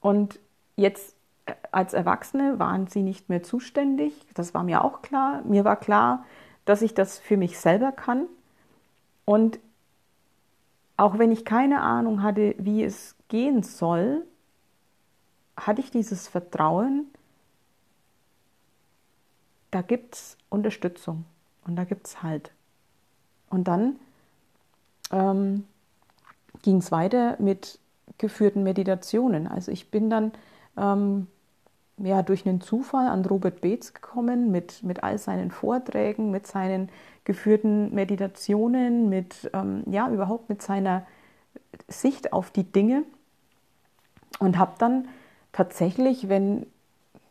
Und 0.00 0.40
jetzt 0.74 1.14
äh, 1.46 1.54
als 1.70 1.94
Erwachsene 1.94 2.58
waren 2.58 2.88
sie 2.88 3.02
nicht 3.02 3.28
mehr 3.28 3.44
zuständig. 3.44 4.26
Das 4.34 4.54
war 4.54 4.64
mir 4.64 4.82
auch 4.82 5.02
klar. 5.02 5.42
Mir 5.44 5.64
war 5.64 5.76
klar, 5.76 6.24
dass 6.64 6.82
ich 6.82 6.94
das 6.94 7.20
für 7.20 7.36
mich 7.36 7.60
selber 7.60 7.92
kann. 7.92 8.26
Und 9.24 9.60
auch 10.96 11.16
wenn 11.16 11.30
ich 11.30 11.44
keine 11.44 11.80
Ahnung 11.80 12.24
hatte, 12.24 12.56
wie 12.58 12.82
es 12.82 13.14
gehen 13.28 13.62
soll, 13.62 14.26
hatte 15.56 15.80
ich 15.80 15.92
dieses 15.92 16.26
Vertrauen, 16.26 17.06
da 19.70 19.82
gibt 19.82 20.16
es 20.16 20.36
Unterstützung. 20.48 21.24
Und 21.66 21.76
da 21.76 21.84
gibt 21.84 22.06
es 22.06 22.22
halt. 22.22 22.52
Und 23.48 23.68
dann 23.68 23.96
ähm, 25.10 25.64
ging 26.62 26.78
es 26.78 26.92
weiter 26.92 27.36
mit 27.38 27.78
geführten 28.18 28.62
Meditationen. 28.62 29.46
Also 29.46 29.72
ich 29.72 29.90
bin 29.90 30.10
dann 30.10 30.32
ähm, 30.76 31.26
ja, 31.98 32.22
durch 32.22 32.46
einen 32.46 32.60
Zufall 32.60 33.08
an 33.08 33.24
Robert 33.24 33.60
Beetz 33.60 33.92
gekommen 33.92 34.50
mit, 34.50 34.82
mit 34.82 35.02
all 35.02 35.18
seinen 35.18 35.50
Vorträgen, 35.50 36.30
mit 36.30 36.46
seinen 36.46 36.88
geführten 37.24 37.94
Meditationen, 37.94 39.08
mit 39.08 39.50
ähm, 39.52 39.84
ja 39.90 40.10
überhaupt 40.10 40.48
mit 40.48 40.62
seiner 40.62 41.06
Sicht 41.88 42.32
auf 42.32 42.50
die 42.50 42.64
Dinge 42.64 43.04
und 44.38 44.58
habe 44.58 44.72
dann 44.78 45.08
tatsächlich, 45.52 46.28
wenn 46.28 46.66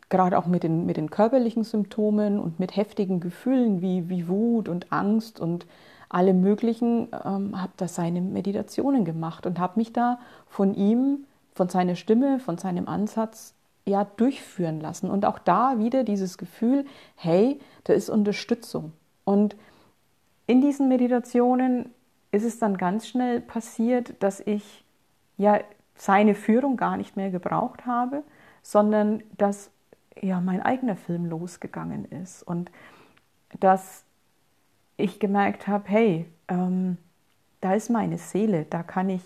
gerade 0.09 0.37
auch 0.37 0.47
mit 0.47 0.63
den, 0.63 0.85
mit 0.85 0.97
den 0.97 1.09
körperlichen 1.09 1.63
Symptomen 1.63 2.39
und 2.39 2.59
mit 2.59 2.75
heftigen 2.75 3.19
Gefühlen 3.19 3.81
wie, 3.81 4.09
wie 4.09 4.27
Wut 4.27 4.67
und 4.67 4.91
Angst 4.91 5.39
und 5.39 5.65
alle 6.09 6.33
möglichen, 6.33 7.09
ähm, 7.23 7.61
habe 7.61 7.71
da 7.77 7.87
seine 7.87 8.21
Meditationen 8.21 9.05
gemacht 9.05 9.45
und 9.45 9.59
habe 9.59 9.79
mich 9.79 9.93
da 9.93 10.19
von 10.47 10.73
ihm, 10.73 11.25
von 11.53 11.69
seiner 11.69 11.95
Stimme, 11.95 12.39
von 12.39 12.57
seinem 12.57 12.87
Ansatz 12.87 13.53
ja 13.85 14.05
durchführen 14.17 14.81
lassen. 14.81 15.09
Und 15.11 15.25
auch 15.25 15.39
da 15.39 15.77
wieder 15.77 16.03
dieses 16.03 16.37
Gefühl, 16.37 16.85
hey, 17.15 17.59
da 17.83 17.93
ist 17.93 18.09
Unterstützung. 18.09 18.93
Und 19.23 19.55
in 20.47 20.61
diesen 20.61 20.87
Meditationen 20.87 21.91
ist 22.31 22.43
es 22.43 22.57
dann 22.57 22.77
ganz 22.77 23.07
schnell 23.07 23.39
passiert, 23.41 24.13
dass 24.23 24.39
ich 24.39 24.83
ja 25.37 25.59
seine 25.95 26.33
Führung 26.33 26.77
gar 26.77 26.97
nicht 26.97 27.15
mehr 27.15 27.29
gebraucht 27.29 27.85
habe, 27.85 28.23
sondern 28.63 29.21
dass 29.37 29.69
ja 30.21 30.41
mein 30.41 30.61
eigener 30.61 30.95
Film 30.95 31.25
losgegangen 31.25 32.05
ist 32.05 32.43
und 32.43 32.71
dass 33.59 34.03
ich 34.97 35.19
gemerkt 35.19 35.67
habe, 35.67 35.85
hey, 35.87 36.25
ähm, 36.47 36.97
da 37.61 37.73
ist 37.73 37.89
meine 37.89 38.17
Seele, 38.17 38.65
da 38.69 38.83
kann 38.83 39.09
ich 39.09 39.21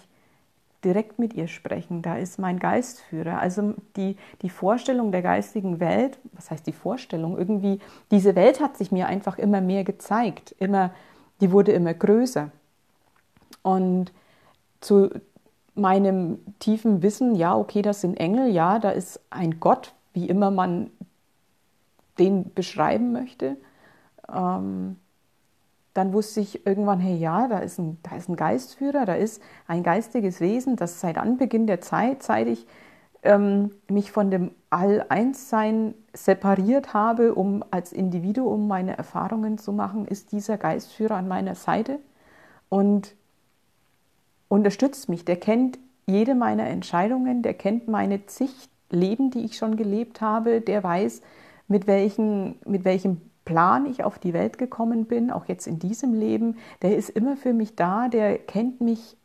direkt 0.84 1.18
mit 1.18 1.34
ihr 1.34 1.48
sprechen, 1.48 2.02
da 2.02 2.18
ist 2.18 2.40
mein 2.40 2.60
Geistführer. 2.60 3.40
Also 3.40 3.74
die, 3.96 4.18
die 4.42 4.50
Vorstellung 4.50 5.12
der 5.12 5.22
geistigen 5.22 5.80
Welt, 5.80 6.20
was 6.34 6.52
heißt 6.52 6.68
die 6.68 6.74
Vorstellung? 6.74 7.38
Irgendwie, 7.38 7.80
diese 8.12 8.36
Welt 8.36 8.60
hat 8.60 8.78
sich 8.78 8.92
mir 8.92 9.08
einfach 9.08 9.38
immer 9.38 9.62
mehr 9.62 9.84
gezeigt, 9.84 10.54
immer, 10.60 10.92
die 11.42 11.52
wurde 11.52 11.72
immer 11.72 11.94
größer. 11.94 12.52
Und 13.62 14.12
zu 14.82 15.10
meinem 15.74 16.40
tiefen 16.60 17.02
Wissen, 17.02 17.36
ja, 17.36 17.56
okay, 17.56 17.82
das 17.82 18.02
sind 18.02 18.20
Engel, 18.20 18.52
ja, 18.52 18.80
da 18.80 18.92
ist 18.92 19.22
ein 19.30 19.60
Gott, 19.60 19.94
wie 20.14 20.30
immer 20.30 20.52
man 20.52 20.92
den 22.20 22.54
beschreiben 22.54 23.12
möchte. 23.12 23.58
Ähm, 24.32 24.98
dann 25.94 26.14
wusste 26.14 26.40
ich 26.40 26.66
irgendwann, 26.66 27.00
hey, 27.00 27.16
ja, 27.16 27.48
da 27.48 27.60
ist, 27.60 27.78
ein, 27.78 27.98
da 28.04 28.16
ist 28.16 28.30
ein 28.30 28.36
Geistführer, 28.36 29.06
da 29.06 29.14
ist 29.14 29.42
ein 29.68 29.84
geistiges 29.84 30.42
Wesen, 30.42 30.76
das 30.76 31.00
seit 31.00 31.18
Anbeginn 31.18 31.68
der 31.68 31.82
Zeit, 31.82 32.24
seit 32.24 32.48
ich 32.48 32.66
ähm, 33.22 33.72
mich 33.90 34.12
von 34.12 34.32
dem 34.32 34.52
All-Eins-Sein 34.70 35.94
separiert 36.14 36.94
habe, 36.94 37.36
um 37.36 37.64
als 37.72 37.94
Individuum 37.94 38.68
meine 38.68 38.98
Erfahrungen 38.98 39.58
zu 39.58 39.72
machen, 39.72 40.06
ist 40.06 40.32
dieser 40.32 40.58
Geistführer 40.58 41.16
an 41.16 41.28
meiner 41.28 41.56
Seite 41.56 42.00
und 42.70 43.16
unterstützt 44.48 45.10
mich. 45.10 45.26
Der 45.26 45.38
kennt 45.38 45.80
jede 46.06 46.36
meiner 46.36 46.68
Entscheidungen, 46.68 47.44
der 47.44 47.54
kennt 47.54 47.88
meine 47.88 48.26
zig 48.26 48.70
Leben, 48.94 49.32
die 49.32 49.46
ich 49.46 49.58
schon 49.58 49.76
gelebt 49.76 50.22
habe, 50.22 50.62
der 50.62 50.84
weiß, 50.84 51.22
mit, 51.68 51.88
welchen, 51.88 52.56
mit 52.66 52.86
welchem 52.86 53.22
Plan 53.46 53.86
ich 53.86 54.04
auf 54.04 54.20
die 54.20 54.34
Welt 54.34 54.58
gekommen 54.58 55.06
bin, 55.06 55.32
auch 55.32 55.46
jetzt 55.46 55.68
in 55.68 55.80
diesem 55.80 56.14
Leben, 56.14 56.58
der 56.82 56.96
ist 56.96 57.10
immer 57.10 57.36
für 57.36 57.54
mich 57.54 57.76
da, 57.76 58.08
der 58.08 58.38
kennt 58.38 58.80
mich 58.82 59.18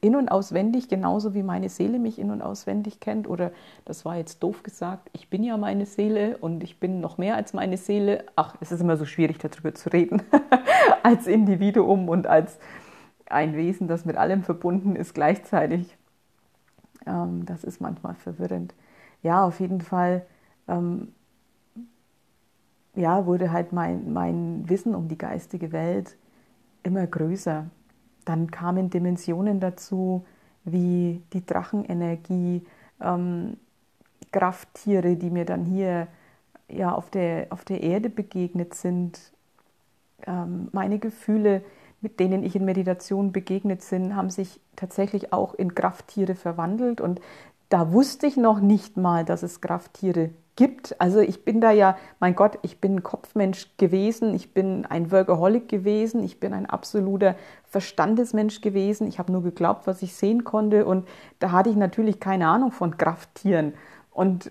in 0.00 0.14
und 0.14 0.28
auswendig, 0.28 0.88
genauso 0.88 1.34
wie 1.34 1.42
meine 1.42 1.68
Seele 1.68 1.98
mich 1.98 2.18
in 2.18 2.30
und 2.30 2.42
auswendig 2.42 3.00
kennt. 3.00 3.28
Oder 3.28 3.50
das 3.84 4.04
war 4.04 4.16
jetzt 4.16 4.42
doof 4.42 4.62
gesagt, 4.62 5.08
ich 5.12 5.30
bin 5.30 5.42
ja 5.42 5.56
meine 5.56 5.86
Seele 5.86 6.36
und 6.38 6.62
ich 6.62 6.78
bin 6.78 7.00
noch 7.00 7.18
mehr 7.18 7.36
als 7.36 7.52
meine 7.52 7.76
Seele. 7.76 8.24
Ach, 8.36 8.56
es 8.60 8.72
ist 8.72 8.80
immer 8.80 8.96
so 8.96 9.04
schwierig 9.04 9.38
darüber 9.38 9.74
zu 9.74 9.92
reden, 9.92 10.22
als 11.02 11.26
Individuum 11.26 12.08
und 12.08 12.26
als 12.26 12.58
ein 13.28 13.56
Wesen, 13.56 13.88
das 13.88 14.04
mit 14.04 14.16
allem 14.16 14.42
verbunden 14.42 14.96
ist 14.96 15.14
gleichzeitig. 15.14 15.96
Ähm, 17.06 17.44
das 17.46 17.64
ist 17.64 17.80
manchmal 17.80 18.14
verwirrend. 18.14 18.74
Ja, 19.26 19.44
auf 19.44 19.58
jeden 19.60 19.80
Fall 19.80 20.24
ähm, 20.68 21.08
ja, 22.94 23.26
wurde 23.26 23.52
halt 23.52 23.72
mein, 23.72 24.12
mein 24.12 24.68
Wissen 24.68 24.94
um 24.94 25.08
die 25.08 25.18
geistige 25.18 25.72
Welt 25.72 26.16
immer 26.84 27.06
größer. 27.06 27.66
Dann 28.24 28.50
kamen 28.50 28.90
Dimensionen 28.90 29.60
dazu, 29.60 30.24
wie 30.64 31.22
die 31.32 31.44
Drachenenergie, 31.44 32.64
ähm, 33.00 33.56
Krafttiere, 34.32 35.16
die 35.16 35.30
mir 35.30 35.44
dann 35.44 35.64
hier 35.64 36.08
ja, 36.68 36.92
auf, 36.94 37.10
der, 37.10 37.48
auf 37.50 37.64
der 37.64 37.82
Erde 37.82 38.10
begegnet 38.10 38.74
sind, 38.74 39.32
ähm, 40.26 40.68
meine 40.72 40.98
Gefühle, 40.98 41.62
mit 42.00 42.20
denen 42.20 42.42
ich 42.44 42.56
in 42.56 42.64
Meditation 42.64 43.32
begegnet 43.32 43.88
bin, 43.90 44.16
haben 44.16 44.30
sich 44.30 44.60
tatsächlich 44.76 45.32
auch 45.32 45.54
in 45.54 45.74
Krafttiere 45.74 46.34
verwandelt. 46.34 47.00
Und 47.00 47.20
da 47.68 47.92
wusste 47.92 48.26
ich 48.26 48.36
noch 48.36 48.60
nicht 48.60 48.96
mal, 48.96 49.24
dass 49.24 49.42
es 49.42 49.60
Krafttiere 49.60 50.30
gibt. 50.56 50.98
Also 51.00 51.20
ich 51.20 51.44
bin 51.44 51.60
da 51.60 51.70
ja, 51.70 51.96
mein 52.18 52.34
Gott, 52.34 52.58
ich 52.62 52.80
bin 52.80 52.96
ein 52.96 53.02
Kopfmensch 53.02 53.68
gewesen, 53.76 54.34
ich 54.34 54.52
bin 54.52 54.86
ein 54.86 55.10
Workaholic 55.10 55.68
gewesen, 55.68 56.24
ich 56.24 56.40
bin 56.40 56.54
ein 56.54 56.66
absoluter 56.66 57.36
Verstandesmensch 57.64 58.62
gewesen. 58.62 59.06
Ich 59.06 59.18
habe 59.18 59.32
nur 59.32 59.42
geglaubt, 59.42 59.86
was 59.86 60.02
ich 60.02 60.14
sehen 60.14 60.44
konnte 60.44 60.86
und 60.86 61.06
da 61.38 61.52
hatte 61.52 61.70
ich 61.70 61.76
natürlich 61.76 62.20
keine 62.20 62.48
Ahnung 62.48 62.72
von 62.72 62.96
Krafttieren. 62.96 63.74
Und 64.10 64.50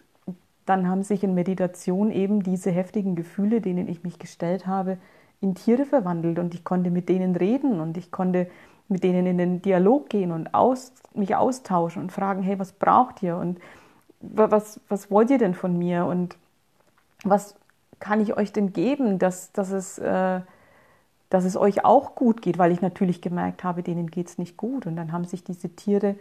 dann 0.66 0.88
haben 0.88 1.04
sich 1.04 1.24
in 1.24 1.34
Meditation 1.34 2.12
eben 2.12 2.44
diese 2.44 2.72
heftigen 2.72 3.16
Gefühle, 3.16 3.62
denen 3.62 3.88
ich 3.88 4.04
mich 4.04 4.20
gestellt 4.20 4.68
habe, 4.68 4.98
in 5.42 5.56
Tiere 5.56 5.86
verwandelt 5.86 6.40
und 6.40 6.54
ich 6.54 6.64
konnte 6.64 6.90
mit 6.90 7.10
denen 7.10 7.36
reden 7.36 7.80
und 7.80 7.98
ich 7.98 8.12
konnte 8.12 8.48
mit 8.88 9.04
denen 9.04 9.26
in 9.26 9.38
den 9.38 9.62
Dialog 9.62 10.10
gehen 10.10 10.32
und 10.32 10.54
aus, 10.54 10.94
mich 11.14 11.36
austauschen 11.36 12.02
und 12.02 12.12
fragen, 12.12 12.44
hey, 12.44 12.60
was 12.60 12.72
braucht 12.74 13.24
ihr? 13.24 13.38
Und 13.38 13.60
was, 14.20 14.80
was 14.90 15.10
wollt 15.12 15.30
ihr 15.30 15.38
denn 15.38 15.54
von 15.54 15.78
mir 15.78 16.06
und 16.06 16.38
was 17.24 17.56
kann 18.00 18.22
ich 18.22 18.38
euch 18.38 18.52
denn 18.52 18.74
geben, 18.74 19.20
dass, 19.20 19.52
dass, 19.52 19.72
es, 19.72 19.98
äh, 19.98 20.42
dass 21.30 21.46
es 21.46 21.58
euch 21.58 21.86
auch 21.86 22.16
gut 22.16 22.42
geht, 22.42 22.58
weil 22.58 22.72
ich 22.72 22.82
natürlich 22.82 23.22
gemerkt 23.22 23.64
habe, 23.64 23.84
denen 23.84 24.12
geht 24.12 24.28
es 24.28 24.38
nicht 24.38 24.58
gut. 24.58 24.86
Und 24.86 24.96
dann 24.96 25.12
haben 25.12 25.26
sich 25.26 25.44
diese 25.44 25.70
Tiere, 25.70 26.16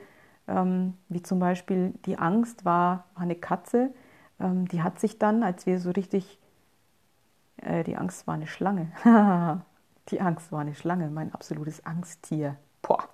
ähm, 0.49 0.95
wie 1.09 1.23
zum 1.23 1.39
Beispiel 1.39 1.93
die 2.07 2.19
Angst 2.19 2.65
war, 2.65 3.05
war 3.15 3.23
eine 3.23 3.35
Katze, 3.35 3.91
ähm, 4.41 4.69
die 4.69 4.83
hat 4.83 5.01
sich 5.01 5.19
dann, 5.19 5.43
als 5.43 5.67
wir 5.67 5.79
so 5.79 5.91
richtig, 5.91 6.39
äh, 7.59 7.85
die 7.85 7.97
Angst 7.97 8.27
war 8.27 8.35
eine 8.35 8.47
Schlange, 8.47 8.89
die 10.09 10.21
Angst 10.21 10.53
war 10.53 10.61
eine 10.61 10.75
Schlange, 10.75 11.11
mein 11.11 11.33
absolutes 11.33 11.85
Angsttier. 11.85 12.57
Boah 12.83 13.09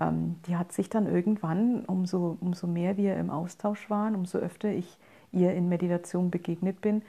ähm, 0.00 0.36
die 0.46 0.56
hat 0.56 0.72
sich 0.72 0.88
dann 0.88 1.06
irgendwann, 1.06 1.84
umso, 1.84 2.38
umso 2.40 2.66
mehr 2.66 2.96
wir 2.96 3.16
im 3.16 3.30
Austausch 3.30 3.90
waren, 3.90 4.14
umso 4.14 4.38
öfter 4.38 4.70
ich 4.70 4.98
ihr 5.32 5.54
in 5.54 5.68
Meditation 5.68 6.30
begegnet 6.30 6.80
bin, 6.80 7.02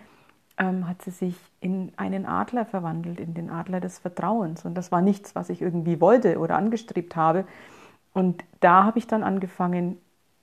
ähm, 0.57 0.87
hat 0.87 1.01
sie 1.01 1.11
sich 1.11 1.35
in 1.61 1.91
einen 1.95 2.25
Adler 2.25 2.65
verwandelt, 2.65 3.19
in 3.19 3.33
den 3.33 3.49
Adler 3.49 3.79
des 3.79 3.97
Vertrauens. 3.97 4.65
Und 4.65 4.75
das 4.75 4.91
war 4.91 5.01
nichts, 5.01 5.33
was 5.35 5.49
ich 5.49 5.61
irgendwie 5.61 6.01
wollte 6.01 6.37
oder 6.37 6.57
angestrebt 6.57 7.15
habe. 7.15 7.45
Und 8.13 8.43
da 8.59 8.83
habe 8.83 8.99
ich 8.99 9.07
dann 9.07 9.23
angefangen, 9.23 9.97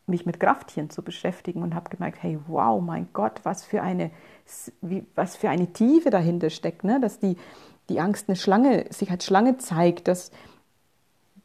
mich 0.07 0.25
mit 0.25 0.41
Krafttieren 0.41 0.89
zu 0.89 1.03
beschäftigen 1.03 1.63
und 1.63 1.75
habe 1.75 1.91
gemerkt, 1.91 2.23
hey, 2.23 2.39
wow, 2.47 2.83
mein 2.83 3.09
Gott, 3.13 3.41
was 3.43 3.63
für 3.63 3.83
eine, 3.83 4.11
was 5.15 5.37
für 5.37 5.51
eine 5.51 5.67
Tiefe 5.75 6.09
dahinter 6.09 6.49
steckt, 6.49 6.83
ne? 6.83 6.99
dass 6.99 7.19
die, 7.19 7.37
die 7.89 8.01
Angst 8.01 8.29
eine 8.29 8.37
Schlange, 8.37 8.87
sich 8.91 9.11
als 9.11 9.25
Schlange 9.25 9.59
zeigt, 9.59 10.09
dass 10.09 10.31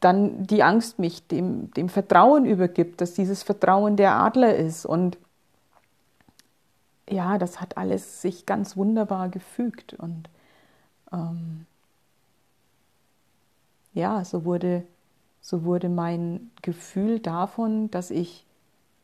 dann 0.00 0.46
die 0.46 0.62
Angst 0.62 0.98
mich 0.98 1.26
dem, 1.26 1.70
dem 1.72 1.88
Vertrauen 1.88 2.44
übergibt, 2.44 3.00
dass 3.00 3.14
dieses 3.14 3.42
Vertrauen 3.42 3.96
der 3.96 4.16
Adler 4.16 4.54
ist. 4.54 4.84
Und 4.84 5.16
ja, 7.08 7.38
das 7.38 7.60
hat 7.60 7.78
alles 7.78 8.20
sich 8.20 8.44
ganz 8.44 8.76
wunderbar 8.76 9.30
gefügt. 9.30 9.94
Und 9.94 10.28
ähm, 11.10 11.66
ja, 13.94 14.24
so 14.24 14.44
wurde, 14.44 14.84
so 15.40 15.64
wurde 15.64 15.88
mein 15.88 16.50
Gefühl 16.60 17.18
davon, 17.18 17.90
dass 17.90 18.10
ich, 18.10 18.44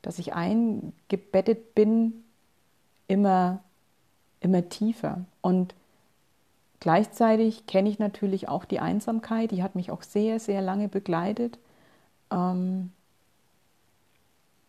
dass 0.03 0.18
ich 0.18 0.35
eingebettet 0.35 1.74
bin, 1.74 2.24
immer, 3.09 3.61
immer 4.40 4.68
tiefer. 4.68 5.24
Und 5.40 5.74
Gleichzeitig 6.81 7.66
kenne 7.66 7.90
ich 7.90 7.99
natürlich 7.99 8.49
auch 8.49 8.64
die 8.64 8.81
Einsamkeit, 8.81 9.51
die 9.51 9.62
hat 9.62 9.75
mich 9.75 9.90
auch 9.90 10.03
sehr, 10.03 10.40
sehr 10.40 10.62
lange 10.62 10.88
begleitet. 10.88 11.59
Ähm, 12.31 12.90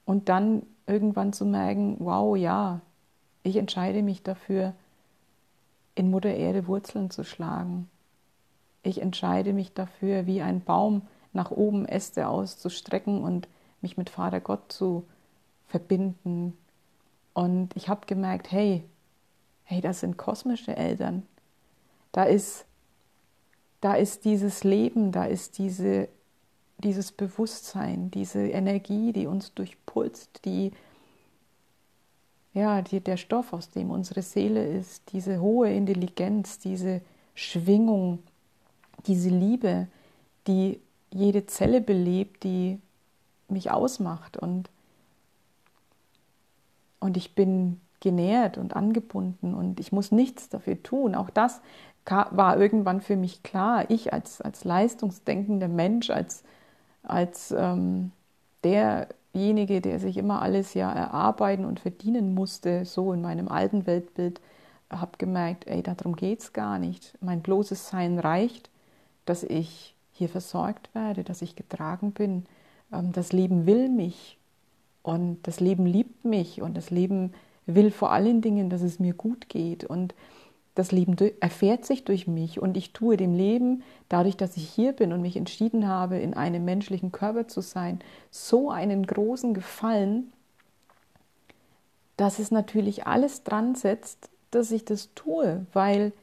und 0.05 0.27
dann 0.27 0.63
irgendwann 0.87 1.31
zu 1.31 1.45
merken, 1.45 1.95
wow, 1.99 2.35
ja, 2.35 2.81
ich 3.43 3.55
entscheide 3.55 4.03
mich 4.03 4.23
dafür, 4.23 4.73
in 5.95 6.11
Mutter 6.11 6.33
Erde 6.33 6.67
Wurzeln 6.67 7.09
zu 7.11 7.23
schlagen. 7.23 7.89
Ich 8.83 9.01
entscheide 9.01 9.53
mich 9.53 9.73
dafür, 9.73 10.25
wie 10.25 10.41
ein 10.41 10.61
Baum 10.61 11.03
nach 11.33 11.51
oben 11.51 11.85
Äste 11.85 12.27
auszustrecken 12.27 13.23
und 13.23 13.47
mich 13.81 13.97
mit 13.97 14.09
Vater 14.09 14.41
Gott 14.41 14.71
zu 14.71 15.05
verbinden. 15.67 16.57
Und 17.33 17.75
ich 17.75 17.87
habe 17.87 18.05
gemerkt, 18.05 18.51
hey, 18.51 18.83
hey, 19.63 19.79
das 19.81 20.01
sind 20.01 20.17
kosmische 20.17 20.75
Eltern. 20.75 21.23
Da 22.11 22.23
ist, 22.23 22.65
da 23.79 23.93
ist 23.95 24.25
dieses 24.25 24.63
Leben, 24.63 25.11
da 25.11 25.25
ist 25.25 25.57
diese, 25.57 26.09
dieses 26.77 27.11
Bewusstsein, 27.11 28.11
diese 28.11 28.47
Energie, 28.47 29.13
die 29.13 29.27
uns 29.27 29.53
durchpulst, 29.53 30.45
die, 30.45 30.71
ja, 32.53 32.81
die, 32.81 32.99
der 32.99 33.17
Stoff, 33.17 33.53
aus 33.53 33.69
dem 33.69 33.91
unsere 33.91 34.21
Seele 34.21 34.65
ist, 34.65 35.13
diese 35.13 35.39
hohe 35.39 35.73
Intelligenz, 35.73 36.59
diese 36.59 37.01
Schwingung, 37.33 38.19
diese 39.07 39.29
Liebe, 39.29 39.87
die 40.47 40.79
jede 41.11 41.45
Zelle 41.45 41.81
belebt, 41.81 42.43
die 42.43 42.79
mich 43.47 43.71
ausmacht. 43.71 44.37
Und, 44.37 44.69
und 46.99 47.17
ich 47.17 47.35
bin 47.35 47.79
genährt 47.99 48.57
und 48.57 48.75
angebunden 48.75 49.53
und 49.53 49.79
ich 49.79 49.91
muss 49.91 50.11
nichts 50.11 50.49
dafür 50.49 50.81
tun. 50.81 51.15
Auch 51.15 51.29
das 51.29 51.61
war 52.05 52.59
irgendwann 52.59 53.01
für 53.01 53.15
mich 53.15 53.43
klar, 53.43 53.89
ich 53.89 54.13
als, 54.13 54.41
als 54.41 54.63
leistungsdenkender 54.63 55.67
Mensch, 55.67 56.09
als, 56.09 56.43
als 57.03 57.51
ähm, 57.51 58.11
derjenige, 58.63 59.81
der 59.81 59.99
sich 59.99 60.17
immer 60.17 60.41
alles 60.41 60.73
ja 60.73 60.91
erarbeiten 60.91 61.65
und 61.65 61.79
verdienen 61.79 62.33
musste, 62.33 62.85
so 62.85 63.13
in 63.13 63.21
meinem 63.21 63.47
alten 63.47 63.85
Weltbild, 63.85 64.41
habe 64.89 65.17
gemerkt, 65.17 65.67
ey, 65.67 65.81
darum 65.81 66.15
geht 66.15 66.41
es 66.41 66.53
gar 66.53 66.79
nicht. 66.79 67.17
Mein 67.21 67.41
bloßes 67.41 67.89
Sein 67.89 68.19
reicht, 68.19 68.69
dass 69.25 69.43
ich 69.43 69.95
hier 70.11 70.29
versorgt 70.29 70.93
werde, 70.93 71.23
dass 71.23 71.41
ich 71.41 71.55
getragen 71.55 72.11
bin. 72.11 72.45
Ähm, 72.91 73.11
das 73.11 73.31
Leben 73.31 73.65
will 73.65 73.89
mich 73.89 74.37
und 75.03 75.47
das 75.47 75.59
Leben 75.59 75.85
liebt 75.85 76.25
mich 76.25 76.61
und 76.61 76.75
das 76.75 76.89
Leben 76.89 77.33
will 77.65 77.91
vor 77.91 78.11
allen 78.11 78.41
Dingen, 78.41 78.69
dass 78.69 78.81
es 78.81 78.99
mir 78.99 79.13
gut 79.13 79.49
geht. 79.49 79.85
Und 79.85 80.13
das 80.75 80.91
Leben 80.91 81.15
erfährt 81.41 81.85
sich 81.85 82.05
durch 82.05 82.27
mich 82.27 82.61
und 82.61 82.77
ich 82.77 82.93
tue 82.93 83.17
dem 83.17 83.33
Leben, 83.33 83.83
dadurch, 84.07 84.37
dass 84.37 84.55
ich 84.55 84.69
hier 84.69 84.93
bin 84.93 85.11
und 85.11 85.21
mich 85.21 85.35
entschieden 85.35 85.87
habe, 85.87 86.17
in 86.17 86.33
einem 86.33 86.63
menschlichen 86.63 87.11
Körper 87.11 87.47
zu 87.47 87.61
sein, 87.61 87.99
so 88.29 88.71
einen 88.71 89.05
großen 89.05 89.53
Gefallen, 89.53 90.31
dass 92.15 92.39
es 92.39 92.51
natürlich 92.51 93.05
alles 93.05 93.43
dran 93.43 93.75
setzt, 93.75 94.29
dass 94.51 94.71
ich 94.71 94.85
das 94.85 95.13
tue, 95.13 95.65
weil 95.73 96.13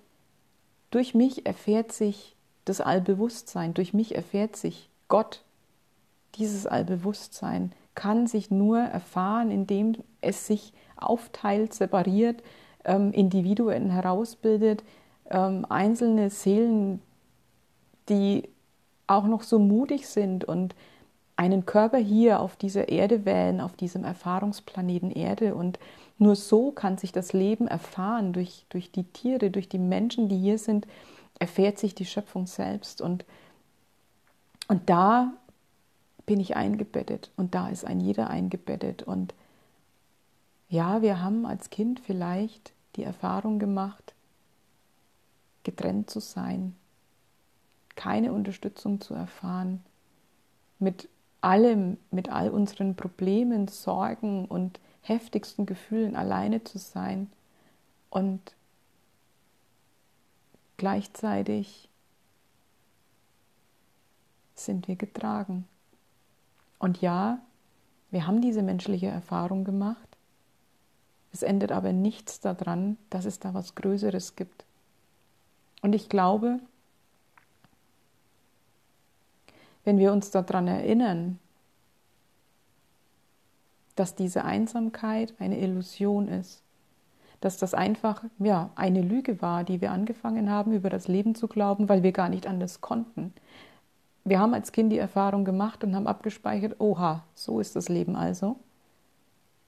durch 0.91 1.15
mich 1.15 1.45
erfährt 1.45 1.93
sich 1.93 2.37
das 2.65 2.81
Allbewusstsein, 2.81 3.75
durch 3.75 3.93
mich 3.93 4.15
erfährt 4.15 4.57
sich 4.57 4.89
Gott. 5.09 5.43
Dieses 6.37 6.67
Allbewusstsein 6.67 7.73
kann 7.95 8.27
sich 8.27 8.51
nur 8.51 8.79
erfahren, 8.79 9.51
indem 9.51 9.97
es 10.21 10.47
sich 10.47 10.73
aufteilt, 10.97 11.75
separiert, 11.75 12.43
ähm, 12.89 13.13
Individuen 13.13 13.91
herausbildet, 13.91 14.83
ähm, 15.31 15.67
einzelne 15.69 16.31
Seelen, 16.31 17.01
die 18.09 18.49
auch 19.07 19.27
noch 19.27 19.43
so 19.43 19.59
mutig 19.59 20.09
sind 20.09 20.45
und 20.45 20.75
einen 21.37 21.67
Körper 21.67 21.99
hier 21.99 22.41
auf 22.41 22.57
dieser 22.57 22.89
Erde 22.89 23.25
wählen, 23.25 23.61
auf 23.61 23.77
diesem 23.77 24.05
Erfahrungsplaneten 24.05 25.13
Erde. 25.13 25.55
Und 25.55 25.79
nur 26.19 26.35
so 26.35 26.73
kann 26.73 26.99
sich 26.99 27.13
das 27.13 27.33
Leben 27.33 27.69
erfahren, 27.69 28.33
durch, 28.33 28.67
durch 28.71 28.91
die 28.91 29.05
Tiere, 29.05 29.51
durch 29.51 29.69
die 29.69 29.79
Menschen, 29.79 30.29
die 30.29 30.37
hier 30.37 30.59
sind, 30.59 30.87
erfährt 31.39 31.79
sich 31.79 31.95
die 31.95 32.07
Schöpfung 32.07 32.47
selbst. 32.47 33.01
Und, 33.01 33.25
und 34.67 34.91
da 34.91 35.33
bin 36.27 36.41
ich 36.41 36.57
eingebettet 36.57 37.31
und 37.37 37.55
da 37.55 37.69
ist 37.69 37.85
ein 37.85 38.01
jeder 38.01 38.29
eingebettet. 38.31 39.05
Und 39.05 39.33
ja, 40.69 41.03
wir 41.03 41.23
haben 41.23 41.47
als 41.47 41.71
Kind 41.71 42.01
vielleicht 42.01 42.73
die 42.99 43.05
Erfahrung 43.05 43.59
gemacht, 43.59 44.13
getrennt 45.63 46.11
zu 46.11 46.21
sein, 46.21 46.77
keine 47.95 48.33
Unterstützung 48.33 49.01
zu 49.01 49.15
erfahren, 49.15 49.83
mit 50.79 51.09
allem, 51.41 51.97
mit 52.11 52.29
all 52.29 52.51
unseren 52.51 52.97
Problemen, 52.97 53.69
Sorgen 53.69 54.45
und 54.45 54.81
heftigsten 55.03 55.65
Gefühlen 55.65 56.17
alleine 56.17 56.65
zu 56.65 56.79
sein 56.79 57.31
und 58.11 58.41
gleichzeitig 60.77 61.89
sind 64.55 64.89
wir 64.89 64.97
getragen. 64.97 65.67
Und 66.79 67.01
ja, 67.01 67.39
wir 68.11 68.27
haben 68.27 68.41
diese 68.41 68.63
menschliche 68.63 69.07
Erfahrung 69.07 69.65
gemacht. 69.65 70.08
Es 71.33 71.43
ändert 71.43 71.73
aber 71.73 71.93
nichts 71.93 72.41
daran, 72.41 72.97
dass 73.11 73.25
es 73.25 73.39
da 73.39 73.55
was 73.55 73.75
Größeres 73.75 74.37
gibt. 74.37 74.65
Und 75.83 75.95
ich 75.95 76.09
glaube, 76.09 76.59
wenn 79.85 79.99
wir 79.99 80.13
uns 80.13 80.31
daran 80.31 80.67
erinnern, 80.67 81.39
dass 83.95 84.15
diese 84.15 84.45
Einsamkeit 84.45 85.35
eine 85.39 85.59
Illusion 85.59 86.29
ist, 86.29 86.63
dass 87.41 87.57
das 87.57 87.75
einfach 87.75 88.25
ja 88.39 88.71
eine 88.75 89.03
Lüge 89.03 89.41
war, 89.41 89.65
die 89.65 89.81
wir 89.81 89.93
angefangen 89.93 90.51
haben, 90.51 90.73
über 90.73 90.91
das 90.91 91.09
Leben 91.09 91.35
zu 91.35 91.49
glauben, 91.49 91.89
weil 91.89 92.03
wir 92.03 92.13
gar 92.13 92.29
nicht 92.29 92.47
anders 92.47 92.81
konnten. 92.81 93.33
Wir 94.25 94.41
haben 94.41 94.55
als 94.55 94.73
Kind 94.73 94.93
die 94.93 94.99
Erfahrung 94.99 95.45
gemacht 95.45 95.83
und 95.85 95.95
haben 95.95 96.07
abgespeichert, 96.07 96.81
oha, 96.81 97.25
so 97.35 97.61
ist 97.61 97.77
das 97.77 97.89
Leben 97.89 98.17
also. 98.17 98.57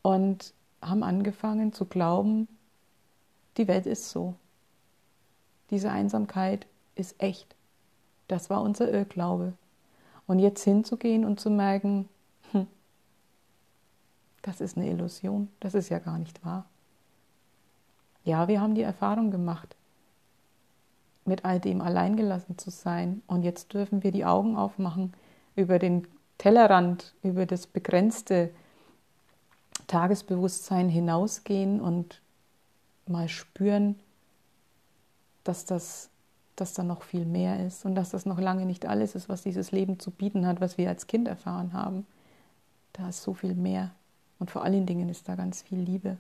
Und 0.03 0.53
haben 0.83 1.03
angefangen 1.03 1.73
zu 1.73 1.85
glauben, 1.85 2.49
die 3.57 3.69
Welt 3.69 3.87
ist 3.87 4.11
so. 4.11 4.35
Diese 5.71 5.91
Einsamkeit 5.91 6.67
ist 6.95 7.21
echt. 7.23 7.55
Das 8.29 8.51
war 8.51 8.63
unser 8.63 8.91
Irrglaube. 8.91 9.53
Und 10.27 10.39
jetzt 10.39 10.63
hinzugehen 10.63 11.25
und 11.25 11.41
zu 11.41 11.51
merken, 11.51 12.09
hm, 12.53 12.67
das 14.43 14.61
ist 14.61 14.77
eine 14.77 14.89
Illusion, 14.89 15.49
das 15.61 15.75
ist 15.75 15.89
ja 15.89 15.99
gar 15.99 16.19
nicht 16.19 16.45
wahr. 16.45 16.65
Ja, 18.25 18.49
wir 18.49 18.61
haben 18.61 18.75
die 18.75 18.83
Erfahrung 18.83 19.31
gemacht, 19.31 19.77
mit 21.25 21.45
all 21.45 21.61
dem 21.61 21.81
alleingelassen 21.81 22.59
zu 22.59 22.71
sein. 22.71 23.23
Und 23.27 23.43
jetzt 23.43 23.73
dürfen 23.73 24.03
wir 24.03 24.13
die 24.13 24.25
Augen 24.25 24.57
aufmachen 24.57 25.15
über 25.57 25.79
den 25.79 26.07
Tellerrand, 26.39 27.15
über 27.23 27.47
das 27.47 27.67
begrenzte 27.67 28.51
Tagesbewusstsein 29.91 30.89
hinausgehen 30.89 31.81
und 31.81 32.21
mal 33.07 33.29
spüren, 33.29 33.99
dass 35.43 35.65
das 35.65 36.11
dass 36.61 36.75
da 36.75 36.83
noch 36.83 37.03
viel 37.03 37.25
mehr 37.25 37.67
ist 37.67 37.87
und 37.87 37.95
dass 37.95 38.11
das 38.11 38.27
noch 38.27 38.39
lange 38.39 38.67
nicht 38.67 38.87
alles 38.87 39.15
ist, 39.15 39.29
was 39.29 39.43
dieses 39.43 39.73
Leben 39.73 39.99
zu 39.99 40.11
bieten 40.11 40.47
hat, 40.47 40.61
was 40.61 40.77
wir 40.77 40.89
als 40.89 41.07
Kind 41.07 41.27
erfahren 41.27 41.73
haben. 41.73 42.07
Da 42.93 43.09
ist 43.09 43.23
so 43.23 43.33
viel 43.33 43.55
mehr 43.55 43.93
und 44.39 44.51
vor 44.51 44.63
allen 44.63 44.85
Dingen 44.85 45.09
ist 45.09 45.29
da 45.29 45.37
ganz 45.37 45.63
viel 45.63 45.79
Liebe. 45.79 46.19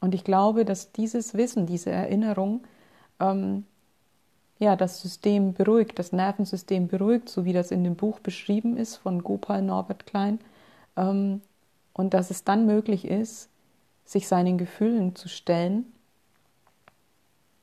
Und 0.00 0.14
ich 0.14 0.24
glaube, 0.24 0.64
dass 0.64 0.92
dieses 0.92 1.34
Wissen, 1.34 1.66
diese 1.66 1.90
Erinnerung, 1.90 2.62
ähm, 3.18 3.64
ja, 4.58 4.76
das 4.76 5.00
System 5.00 5.52
beruhigt, 5.52 5.98
das 5.98 6.12
Nervensystem 6.12 6.86
beruhigt, 6.86 7.28
so 7.28 7.44
wie 7.44 7.52
das 7.52 7.70
in 7.70 7.82
dem 7.82 7.96
Buch 7.96 8.20
beschrieben 8.20 8.76
ist 8.76 8.96
von 8.96 9.22
Gopal 9.22 9.62
Norbert 9.62 10.06
Klein. 10.06 10.38
Ähm, 10.96 11.40
und 11.92 12.14
dass 12.14 12.30
es 12.30 12.44
dann 12.44 12.66
möglich 12.66 13.04
ist, 13.04 13.48
sich 14.04 14.26
seinen 14.26 14.58
Gefühlen 14.58 15.14
zu 15.14 15.28
stellen 15.28 15.84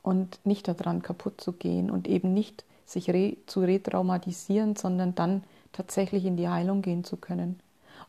und 0.02 0.40
nicht 0.46 0.68
daran 0.68 1.02
kaputt 1.02 1.42
zu 1.42 1.54
gehen 1.54 1.90
und 1.92 2.08
eben 2.08 2.34
nicht 2.34 2.64
sich 2.86 3.10
re 3.10 3.38
zu 3.48 3.62
retraumatisieren, 3.62 4.76
sondern 4.76 5.16
dann 5.16 5.44
tatsächlich 5.74 6.26
in 6.26 6.38
die 6.38 6.48
Heilung 6.48 6.82
gehen 6.82 7.04
zu 7.04 7.18
können. 7.18 7.60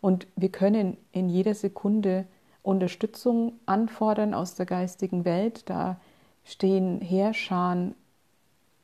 Und 0.01 0.29
wir 0.37 0.51
können 0.51 0.97
in 1.13 1.29
jeder 1.29 1.55
Sekunde 1.55 2.27
Unterstützung 2.63 3.55
anfordern 3.67 4.35
aus 4.35 4.55
der 4.55 4.67
geistigen 4.67 5.25
Welt. 5.25 5.69
Da 5.69 6.01
stehen 6.45 7.01
Heerscharen 7.01 7.95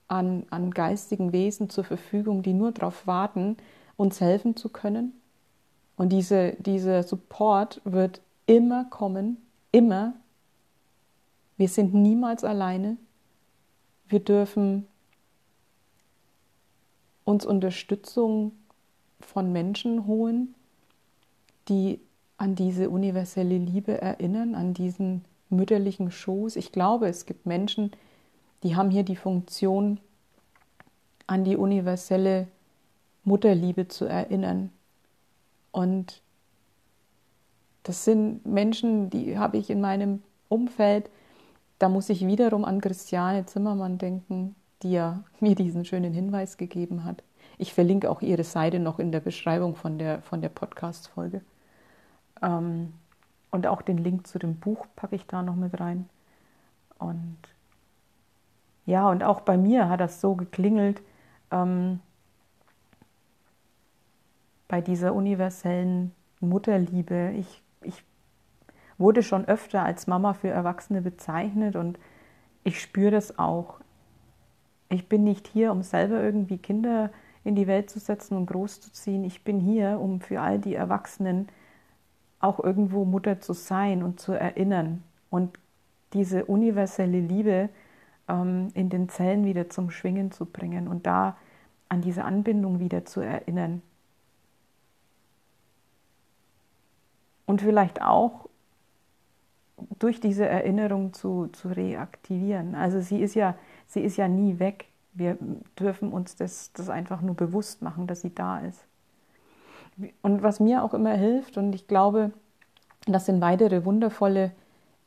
an, 0.09 0.47
an 0.51 0.71
geistigen 0.71 1.33
Wesen 1.33 1.71
zur 1.71 1.85
Verfügung, 1.85 2.43
die 2.43 2.55
nur 2.55 2.73
darauf 2.73 3.07
warten, 3.07 3.57
uns 3.97 4.21
helfen 4.21 4.57
zu 4.57 4.69
können. 4.69 5.13
Und 5.97 6.11
diese, 6.11 6.53
dieser 6.59 7.03
Support 7.03 7.81
wird 7.85 8.21
immer 8.47 8.85
kommen, 8.87 9.39
immer. 9.73 10.15
Wir 11.57 11.69
sind 11.69 11.95
niemals 11.95 12.45
alleine. 12.45 12.97
Wir 14.09 14.21
dürfen 14.21 14.87
uns 17.25 17.47
Unterstützung 17.47 18.53
von 19.21 19.53
Menschen 19.53 20.07
holen, 20.07 20.55
die 21.69 22.01
an 22.37 22.55
diese 22.55 22.91
universelle 22.91 23.57
Liebe 23.57 24.01
erinnern, 24.01 24.55
an 24.55 24.75
diesen 24.75 25.25
mütterlichen 25.49 26.11
Schoß. 26.11 26.57
Ich 26.57 26.73
glaube, 26.73 27.09
es 27.09 27.27
gibt 27.27 27.47
Menschen, 27.47 27.93
die 28.63 28.77
haben 28.77 28.91
hier 28.91 29.05
die 29.05 29.17
Funktion, 29.17 30.01
an 31.27 31.45
die 31.45 31.57
universelle 31.57 32.49
Mutterliebe 33.25 33.89
zu 33.89 34.05
erinnern. 34.05 34.71
Und 35.75 36.23
das 37.83 38.05
sind 38.05 38.47
Menschen, 38.47 39.11
die 39.11 39.37
habe 39.37 39.57
ich 39.57 39.71
in 39.71 39.81
meinem 39.81 40.23
Umfeld. 40.49 41.11
Da 41.81 41.89
muss 41.89 42.09
ich 42.11 42.25
wiederum 42.25 42.65
an 42.65 42.81
Christiane 42.81 43.45
Zimmermann 43.47 43.99
denken, 43.99 44.55
die 44.85 44.93
ja 44.93 45.25
mir 45.41 45.57
diesen 45.57 45.85
schönen 45.85 46.13
Hinweis 46.13 46.59
gegeben 46.59 47.03
hat. 47.03 47.25
Ich 47.59 47.75
verlinke 47.75 48.09
auch 48.09 48.23
ihre 48.23 48.45
Seite 48.45 48.79
noch 48.79 49.01
in 49.01 49.11
der 49.11 49.19
Beschreibung 49.19 49.75
von 49.75 49.99
der, 49.99 50.23
von 50.23 50.41
der 50.41 50.49
Podcast-Folge. 50.49 51.41
Ähm, 52.41 52.93
und 53.51 53.67
auch 53.67 53.83
den 53.83 53.99
Link 53.99 54.29
zu 54.29 54.39
dem 54.39 54.61
Buch 54.61 54.87
packe 54.95 55.17
ich 55.17 55.27
da 55.27 55.43
noch 55.43 55.57
mit 55.57 55.81
rein. 55.81 56.09
Und 57.01 57.39
ja, 58.87 59.11
und 59.11 59.25
auch 59.25 59.41
bei 59.41 59.57
mir 59.57 59.89
hat 59.89 59.99
das 59.99 60.21
so 60.21 60.37
geklingelt, 60.37 61.03
ähm, 61.51 61.99
bei 64.69 64.81
dieser 64.81 65.15
universellen 65.15 66.13
Mutterliebe. 66.41 67.33
Ich, 67.37 67.63
ich 67.83 68.05
wurde 68.99 69.23
schon 69.23 69.45
öfter 69.47 69.85
als 69.85 70.07
Mama 70.07 70.35
für 70.35 70.49
Erwachsene 70.49 71.03
bezeichnet 71.03 71.77
und 71.77 71.99
ich 72.63 72.81
spüre 72.81 73.11
das 73.11 73.39
auch. 73.39 73.81
Ich 74.89 75.09
bin 75.09 75.25
nicht 75.25 75.49
hier, 75.49 75.73
um 75.73 75.83
selber 75.83 76.23
irgendwie 76.23 76.59
Kinder 76.59 77.11
in 77.43 77.55
die 77.55 77.67
Welt 77.67 77.91
zu 77.91 77.99
setzen 77.99 78.37
und 78.37 78.47
großzuziehen. 78.47 79.25
Ich 79.25 79.45
bin 79.45 79.61
hier, 79.61 80.01
um 80.01 80.21
für 80.21 80.41
all 80.41 80.59
die 80.59 80.75
Erwachsenen 80.75 81.49
auch 82.41 82.61
irgendwo 82.63 83.05
Mutter 83.05 83.41
zu 83.41 83.53
sein 83.53 84.03
und 84.03 84.21
zu 84.21 84.33
erinnern 84.33 85.03
und 85.31 85.59
diese 86.13 86.45
universelle 86.45 87.21
Liebe 87.21 87.71
ähm, 88.29 88.69
in 88.75 88.89
den 88.89 89.09
Zellen 89.09 89.45
wieder 89.45 89.69
zum 89.69 89.91
Schwingen 89.91 90.31
zu 90.31 90.47
bringen 90.47 90.89
und 90.89 91.07
da 91.07 91.37
an 91.89 92.01
diese 92.01 92.25
Anbindung 92.25 92.81
wieder 92.81 93.05
zu 93.05 93.21
erinnern. 93.21 93.83
Und 97.47 97.61
vielleicht 97.61 98.03
auch 98.03 98.49
durch 99.99 100.21
diese 100.21 100.47
Erinnerung 100.47 101.13
zu, 101.13 101.49
zu 101.49 101.69
reaktivieren. 101.69 102.75
Also 102.75 103.01
sie 103.01 103.21
ist 103.21 103.35
ja, 103.35 103.57
sie 103.87 104.01
ist 104.01 104.17
ja 104.17 104.29
nie 104.29 104.59
weg. 104.59 104.87
Wir 105.13 105.37
dürfen 105.79 106.13
uns 106.13 106.37
das, 106.37 106.73
das 106.73 106.89
einfach 106.89 107.21
nur 107.21 107.35
bewusst 107.35 107.83
machen, 107.83 108.07
dass 108.07 108.21
sie 108.21 108.35
da 108.35 108.61
ist. 108.61 108.81
Und 110.23 110.43
was 110.43 110.61
mir 110.61 110.83
auch 110.83 110.95
immer 110.95 111.15
hilft, 111.15 111.57
und 111.57 111.75
ich 111.75 111.87
glaube, 111.87 112.33
das 113.07 113.27
sind 113.27 113.41
weitere 113.41 113.85
wundervolle 113.85 114.53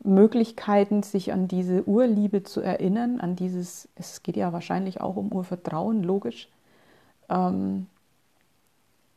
Möglichkeiten, 0.04 1.04
sich 1.04 1.34
an 1.34 1.48
diese 1.48 1.88
Urliebe 1.88 2.44
zu 2.44 2.62
erinnern, 2.62 3.20
an 3.20 3.36
dieses, 3.36 3.90
es 3.96 4.24
geht 4.24 4.38
ja 4.38 4.54
wahrscheinlich 4.54 5.02
auch 5.02 5.16
um 5.16 5.32
Urvertrauen, 5.32 6.04
logisch. 6.04 6.50
Ähm, 7.30 7.88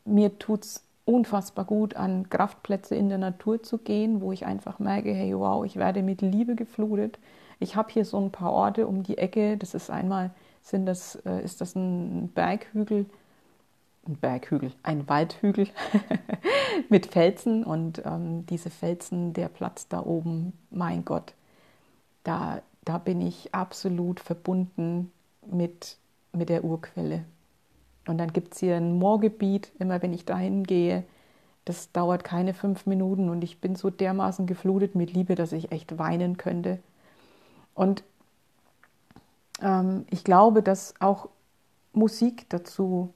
mir 0.04 0.38
tut 0.38 0.64
es 0.64 0.82
unfassbar 1.04 1.64
gut, 1.64 1.96
an 1.96 2.28
Kraftplätze 2.30 2.94
in 2.94 3.08
der 3.08 3.18
Natur 3.18 3.62
zu 3.62 3.78
gehen, 3.78 4.20
wo 4.20 4.32
ich 4.32 4.46
einfach 4.46 4.78
merke, 4.78 5.12
hey, 5.12 5.36
wow, 5.36 5.64
ich 5.64 5.76
werde 5.76 6.02
mit 6.02 6.22
Liebe 6.22 6.54
geflutet. 6.54 7.18
Ich 7.58 7.76
habe 7.76 7.92
hier 7.92 8.04
so 8.04 8.18
ein 8.18 8.30
paar 8.30 8.52
Orte 8.52 8.86
um 8.86 9.02
die 9.02 9.18
Ecke. 9.18 9.56
Das 9.56 9.74
ist 9.74 9.90
einmal, 9.90 10.30
sind 10.62 10.86
das, 10.86 11.16
äh, 11.26 11.42
ist 11.42 11.60
das 11.60 11.74
ein 11.74 12.28
Berghügel, 12.34 13.06
ein 14.06 14.16
Berghügel, 14.16 14.72
ein 14.82 15.08
Waldhügel 15.08 15.68
mit 16.88 17.06
Felsen 17.06 17.64
und 17.64 18.02
ähm, 18.04 18.46
diese 18.46 18.70
Felsen, 18.70 19.32
der 19.32 19.48
Platz 19.48 19.88
da 19.88 20.00
oben, 20.04 20.52
mein 20.70 21.04
Gott, 21.04 21.34
da, 22.24 22.62
da 22.84 22.98
bin 22.98 23.20
ich 23.20 23.54
absolut 23.54 24.20
verbunden 24.20 25.12
mit, 25.46 25.98
mit 26.32 26.48
der 26.48 26.64
Urquelle. 26.64 27.24
Und 28.06 28.18
dann 28.18 28.32
gibt 28.32 28.54
es 28.54 28.60
hier 28.60 28.76
ein 28.76 28.98
Moorgebiet, 28.98 29.72
immer 29.78 30.02
wenn 30.02 30.12
ich 30.12 30.24
dahin 30.24 30.64
gehe. 30.64 31.04
Das 31.64 31.92
dauert 31.92 32.24
keine 32.24 32.54
fünf 32.54 32.86
Minuten 32.86 33.28
und 33.28 33.44
ich 33.44 33.60
bin 33.60 33.76
so 33.76 33.90
dermaßen 33.90 34.46
geflutet 34.46 34.94
mit 34.94 35.12
Liebe, 35.12 35.34
dass 35.34 35.52
ich 35.52 35.70
echt 35.72 35.98
weinen 35.98 36.36
könnte. 36.36 36.78
Und 37.74 38.02
ähm, 39.62 40.04
ich 40.10 40.24
glaube, 40.24 40.62
dass 40.62 40.94
auch 41.00 41.28
Musik 41.92 42.48
dazu 42.48 43.12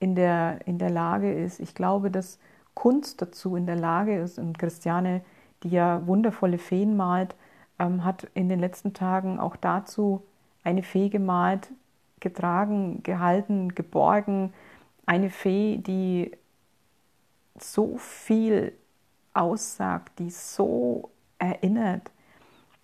in 0.00 0.14
der, 0.14 0.66
in 0.66 0.78
der 0.78 0.90
Lage 0.90 1.32
ist. 1.32 1.60
Ich 1.60 1.74
glaube, 1.74 2.10
dass 2.10 2.38
Kunst 2.74 3.20
dazu 3.22 3.56
in 3.56 3.66
der 3.66 3.76
Lage 3.76 4.18
ist. 4.20 4.38
Und 4.38 4.58
Christiane, 4.58 5.22
die 5.62 5.70
ja 5.70 6.06
wundervolle 6.06 6.58
Feen 6.58 6.96
malt, 6.96 7.34
ähm, 7.78 8.04
hat 8.04 8.28
in 8.34 8.48
den 8.48 8.60
letzten 8.60 8.92
Tagen 8.92 9.40
auch 9.40 9.56
dazu 9.56 10.22
eine 10.62 10.82
Fee 10.82 11.08
gemalt, 11.08 11.70
getragen, 12.20 13.02
gehalten, 13.02 13.74
geborgen. 13.74 14.52
Eine 15.06 15.30
Fee, 15.30 15.78
die 15.78 16.32
so 17.58 17.96
viel 17.98 18.72
aussagt, 19.34 20.18
die 20.18 20.30
so 20.30 21.10
erinnert. 21.38 22.10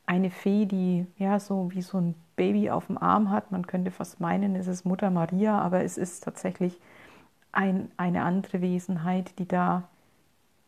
Eine 0.07 0.31
Fee, 0.31 0.67
die 0.67 1.07
ja 1.19 1.41
so 1.41 1.71
wie 1.73 1.83
so 1.83 1.99
ein 1.99 2.15
Baby 2.37 2.71
auf 2.71 2.87
dem 2.87 2.99
Arm 2.99 3.31
hat. 3.31 3.53
Man 3.53 3.67
könnte 3.67 3.91
fast 3.91 4.21
meinen, 4.21 4.57
es 4.57 4.67
ist 4.67 4.85
Mutter 4.85 5.11
Maria, 5.11 5.59
aber 5.59 5.83
es 5.83 5.99
ist 5.99 6.25
tatsächlich 6.25 6.81
ein, 7.53 7.91
eine 7.97 8.23
andere 8.23 8.61
Wesenheit, 8.61 9.39
die 9.39 9.47
da, 9.47 9.89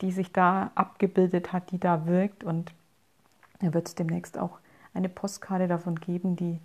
die 0.00 0.12
sich 0.12 0.32
da 0.32 0.70
abgebildet 0.74 1.52
hat, 1.52 1.70
die 1.70 1.78
da 1.78 2.06
wirkt. 2.06 2.44
Und 2.44 2.72
da 3.60 3.74
wird 3.74 3.88
es 3.88 3.94
demnächst 3.94 4.38
auch 4.38 4.58
eine 4.94 5.08
Postkarte 5.08 5.68
davon 5.68 5.96
geben, 5.96 6.36
die 6.36 6.58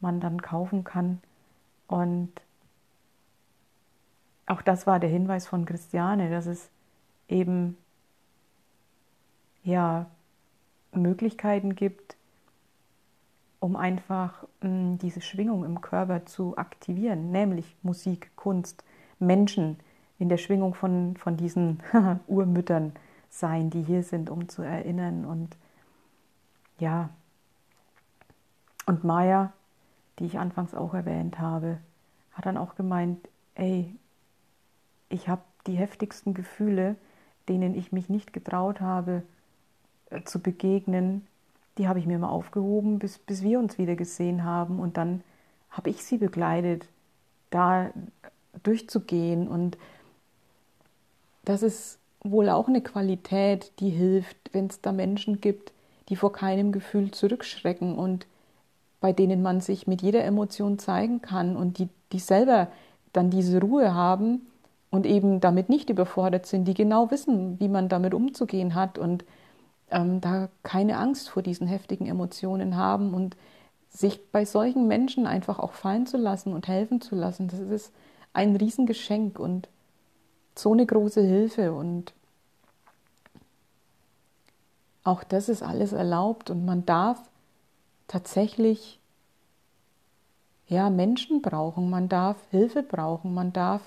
man 0.00 0.20
dann 0.20 0.42
kaufen 0.42 0.84
kann. 0.84 1.20
Und 1.88 2.30
auch 4.46 4.62
das 4.62 4.86
war 4.86 5.00
der 5.00 5.10
Hinweis 5.10 5.46
von 5.48 5.64
Christiane, 5.64 6.30
dass 6.30 6.46
es 6.46 6.70
eben 7.28 7.76
ja 9.64 10.06
Möglichkeiten 10.92 11.74
gibt, 11.74 12.16
um 13.60 13.74
einfach 13.76 14.44
mh, 14.60 14.68
hm, 14.68 14.98
diese 14.98 15.20
Schwingung 15.20 15.64
im 15.64 15.80
Körper 15.80 16.24
zu 16.26 16.56
aktivieren, 16.56 17.32
nämlich 17.32 17.76
Musik, 17.82 18.30
Kunst, 18.36 18.84
Menschen 19.18 19.78
in 20.18 20.28
der 20.28 20.36
Schwingung 20.36 20.74
von, 20.74 21.16
von 21.16 21.36
diesen 21.36 21.80
Urmüttern 22.26 22.92
sein, 23.30 23.70
die 23.70 23.82
hier 23.82 24.02
sind, 24.02 24.30
um 24.30 24.48
zu 24.48 24.62
erinnern. 24.62 25.24
Und 25.24 25.56
ja, 26.78 27.10
und 28.86 29.04
Maya 29.04 29.52
die 30.18 30.26
ich 30.26 30.38
anfangs 30.38 30.74
auch 30.74 30.94
erwähnt 30.94 31.38
habe, 31.38 31.78
hat 32.32 32.46
dann 32.46 32.56
auch 32.56 32.74
gemeint, 32.74 33.28
ey, 33.54 33.94
ich 35.08 35.28
habe 35.28 35.42
die 35.66 35.76
heftigsten 35.76 36.34
Gefühle, 36.34 36.96
denen 37.48 37.74
ich 37.74 37.92
mich 37.92 38.08
nicht 38.08 38.32
getraut 38.32 38.80
habe 38.80 39.22
äh, 40.10 40.22
zu 40.22 40.40
begegnen, 40.40 41.26
die 41.78 41.88
habe 41.88 42.00
ich 42.00 42.06
mir 42.06 42.18
mal 42.18 42.28
aufgehoben, 42.28 42.98
bis, 42.98 43.18
bis 43.18 43.42
wir 43.42 43.58
uns 43.58 43.78
wieder 43.78 43.94
gesehen 43.94 44.44
haben. 44.44 44.80
Und 44.80 44.96
dann 44.96 45.22
habe 45.70 45.90
ich 45.90 46.04
sie 46.04 46.18
begleitet, 46.18 46.88
da 47.50 47.90
durchzugehen. 48.64 49.46
Und 49.46 49.78
das 51.44 51.62
ist 51.62 51.98
wohl 52.20 52.48
auch 52.48 52.68
eine 52.68 52.82
Qualität, 52.82 53.72
die 53.78 53.90
hilft, 53.90 54.36
wenn 54.52 54.66
es 54.66 54.80
da 54.80 54.92
Menschen 54.92 55.40
gibt, 55.40 55.72
die 56.08 56.16
vor 56.16 56.32
keinem 56.32 56.72
Gefühl 56.72 57.12
zurückschrecken 57.12 57.96
und 57.96 58.26
bei 59.00 59.12
denen 59.12 59.42
man 59.42 59.60
sich 59.60 59.86
mit 59.86 60.02
jeder 60.02 60.24
Emotion 60.24 60.78
zeigen 60.78 61.22
kann 61.22 61.56
und 61.56 61.78
die, 61.78 61.88
die 62.12 62.18
selber 62.18 62.68
dann 63.12 63.30
diese 63.30 63.60
Ruhe 63.60 63.94
haben 63.94 64.46
und 64.90 65.06
eben 65.06 65.40
damit 65.40 65.68
nicht 65.68 65.90
überfordert 65.90 66.46
sind, 66.46 66.66
die 66.66 66.74
genau 66.74 67.10
wissen, 67.10 67.60
wie 67.60 67.68
man 67.68 67.88
damit 67.88 68.14
umzugehen 68.14 68.74
hat 68.74 68.98
und 68.98 69.24
ähm, 69.90 70.20
da 70.20 70.48
keine 70.62 70.98
Angst 70.98 71.28
vor 71.28 71.42
diesen 71.42 71.66
heftigen 71.66 72.06
Emotionen 72.06 72.76
haben 72.76 73.14
und 73.14 73.36
sich 73.90 74.30
bei 74.32 74.44
solchen 74.44 74.86
Menschen 74.86 75.26
einfach 75.26 75.58
auch 75.58 75.72
fallen 75.72 76.06
zu 76.06 76.16
lassen 76.16 76.52
und 76.52 76.68
helfen 76.68 77.00
zu 77.00 77.14
lassen, 77.14 77.48
das 77.48 77.60
ist 77.60 77.92
ein 78.32 78.54
Riesengeschenk 78.56 79.38
und 79.38 79.68
so 80.54 80.72
eine 80.72 80.86
große 80.86 81.22
Hilfe 81.22 81.72
und 81.72 82.12
auch 85.04 85.24
das 85.24 85.48
ist 85.48 85.62
alles 85.62 85.92
erlaubt 85.92 86.50
und 86.50 86.64
man 86.66 86.84
darf 86.84 87.22
tatsächlich 88.08 88.98
ja, 90.66 90.90
Menschen 90.90 91.40
brauchen, 91.40 91.88
man 91.88 92.08
darf 92.08 92.36
Hilfe 92.50 92.82
brauchen, 92.82 93.32
man 93.32 93.52
darf 93.52 93.82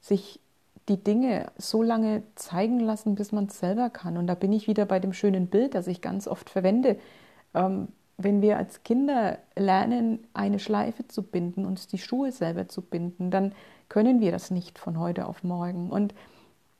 sich 0.00 0.40
die 0.88 1.02
Dinge 1.02 1.52
so 1.58 1.82
lange 1.82 2.22
zeigen 2.34 2.80
lassen, 2.80 3.14
bis 3.14 3.30
man 3.30 3.46
es 3.46 3.58
selber 3.58 3.90
kann. 3.90 4.16
Und 4.16 4.26
da 4.26 4.34
bin 4.34 4.52
ich 4.52 4.66
wieder 4.66 4.86
bei 4.86 4.98
dem 4.98 5.12
schönen 5.12 5.48
Bild, 5.48 5.74
das 5.74 5.86
ich 5.86 6.00
ganz 6.00 6.26
oft 6.26 6.50
verwende. 6.50 6.98
Ähm, 7.54 7.88
wenn 8.16 8.42
wir 8.42 8.56
als 8.56 8.82
Kinder 8.82 9.38
lernen, 9.54 10.26
eine 10.34 10.58
Schleife 10.58 11.06
zu 11.06 11.22
binden, 11.22 11.64
uns 11.64 11.86
die 11.86 11.98
Schuhe 11.98 12.32
selber 12.32 12.66
zu 12.66 12.82
binden, 12.82 13.30
dann 13.30 13.52
können 13.88 14.20
wir 14.20 14.32
das 14.32 14.50
nicht 14.50 14.78
von 14.78 14.98
heute 14.98 15.26
auf 15.26 15.44
morgen. 15.44 15.90
Und 15.90 16.14